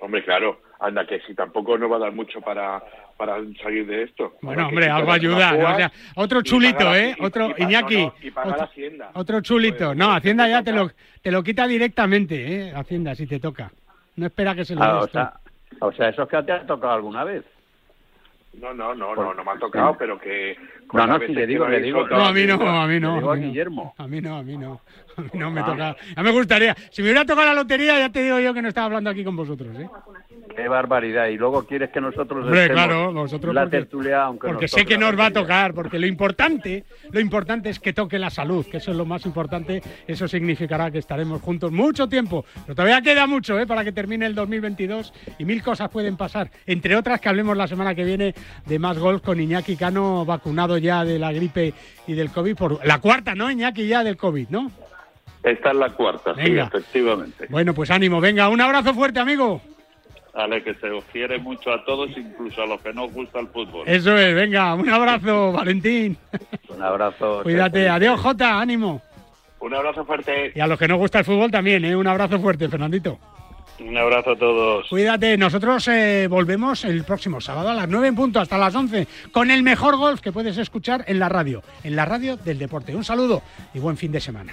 [0.00, 2.82] Hombre, claro, anda que si tampoco no va a dar mucho para,
[3.16, 4.34] para salir de esto.
[4.42, 5.52] Bueno, hombre, algo ayuda.
[5.56, 5.72] ¿no?
[5.72, 7.14] O sea, otro chulito, ¿eh?
[7.18, 7.96] y- Otro, y Iñaki.
[7.96, 9.10] no, no, y pagar otro, Hacienda.
[9.14, 9.94] otro chulito.
[9.94, 10.90] No, Hacienda ya te lo,
[11.22, 12.34] te lo quita directamente,
[12.68, 12.72] ¿eh?
[12.74, 13.70] Hacienda, si te toca.
[14.16, 15.32] No espera que se lo Ah, o, sea,
[15.80, 17.44] o sea, eso es que te ha tocado alguna vez.
[18.60, 20.56] No, no, no, no, no me ha tocado, pero que...
[20.92, 22.06] No, no, si le digo, le digo.
[22.06, 23.10] No, a mí no, a mí no.
[23.14, 23.48] a a mí no.
[23.48, 23.94] Guillermo.
[23.98, 24.80] A mí no, a mí no.
[25.16, 25.64] A mí no me Ah.
[25.66, 25.96] toca.
[26.16, 26.74] Ya me gustaría.
[26.90, 29.24] Si me hubiera tocado la lotería, ya te digo yo que no estaba hablando aquí
[29.24, 29.88] con vosotros, ¿eh?
[30.54, 31.26] Qué barbaridad.
[31.28, 34.68] Y luego quieres que nosotros Hombre, estemos claro, vosotros en la porque- tertulia, aunque Porque
[34.68, 38.30] sé que nos va a tocar, porque lo importante, lo importante es que toque la
[38.30, 39.82] salud, que eso es lo más importante.
[40.06, 42.44] Eso significará que estaremos juntos mucho tiempo.
[42.66, 43.66] Pero todavía queda mucho ¿eh?
[43.66, 46.48] para que termine el 2022 y mil cosas pueden pasar.
[46.66, 48.32] Entre otras que hablemos la semana que viene
[48.64, 51.74] de más golf con Iñaki Cano vacunado ya de la gripe
[52.06, 52.54] y del COVID.
[52.56, 53.88] Por la cuarta, ¿no, Iñaki?
[53.88, 54.70] Ya del COVID, ¿no?
[55.42, 57.46] Esta es la cuarta, sí, efectivamente.
[57.50, 58.20] Bueno, pues ánimo.
[58.20, 59.60] Venga, un abrazo fuerte, amigo.
[60.34, 63.38] Vale, que se os quiere mucho a todos, incluso a los que no os gusta
[63.38, 63.86] el fútbol.
[63.86, 66.16] Eso es, venga, un abrazo, Valentín.
[66.68, 67.40] Un abrazo.
[67.44, 67.88] Cuídate.
[67.88, 69.00] Adiós, Jota, ánimo.
[69.60, 70.52] Un abrazo fuerte.
[70.54, 71.94] Y a los que no gusta el fútbol también, ¿eh?
[71.94, 73.18] Un abrazo fuerte, Fernandito.
[73.78, 74.88] Un abrazo a todos.
[74.88, 79.06] Cuídate, nosotros eh, volvemos el próximo sábado a las 9 en punto, hasta las 11,
[79.32, 82.94] con el mejor golf que puedes escuchar en la radio, en la radio del deporte.
[82.94, 84.52] Un saludo y buen fin de semana.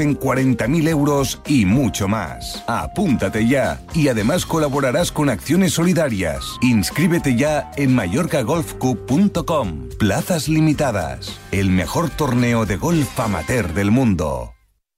[0.00, 2.62] en 40.000 euros y mucho más.
[2.66, 6.44] Apúntate ya y además colaborarás con acciones solidarias.
[6.60, 9.88] Inscríbete ya en mallorcagolfcup.com.
[9.98, 11.38] Plazas limitadas.
[11.50, 14.54] El mejor torneo de golf amateur del mundo.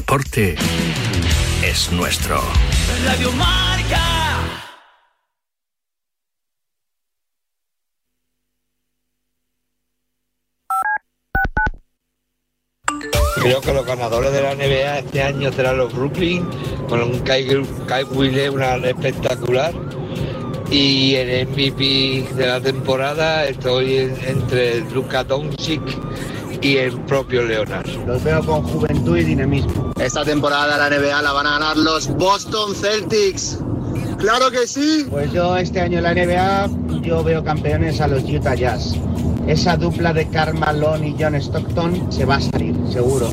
[0.00, 0.56] deporte
[1.62, 2.38] es nuestro.
[3.06, 4.02] Radio Marca.
[13.40, 16.44] Creo que los ganadores de la NBA este año serán los Brooklyn,
[16.88, 19.72] con un Kyle, Kyle Wheeler, una espectacular.
[20.70, 25.80] Y el MVP de la temporada estoy en- entre Luka Doncic
[26.60, 27.86] y el propio Leonard.
[28.06, 29.85] Los veo con juventud y dinamismo.
[29.98, 33.58] Esta temporada la NBA la van a ganar los Boston Celtics.
[34.18, 35.06] ¡Claro que sí!
[35.10, 38.94] Pues yo este año en la NBA yo veo campeones a los Utah Jazz.
[39.46, 43.32] Esa dupla de Karl Malone y John Stockton se va a salir, seguro.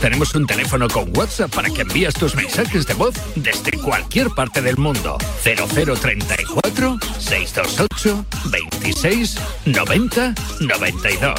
[0.00, 4.62] Tenemos un teléfono con WhatsApp para que envíes tus mensajes de voz desde cualquier parte
[4.62, 5.18] del mundo.
[5.42, 11.34] 0034 628 26 90 92.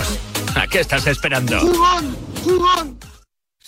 [0.56, 1.60] ¿A qué estás esperando?
[1.60, 2.16] ¡Jugón!
[2.44, 3.09] ¡Jugón!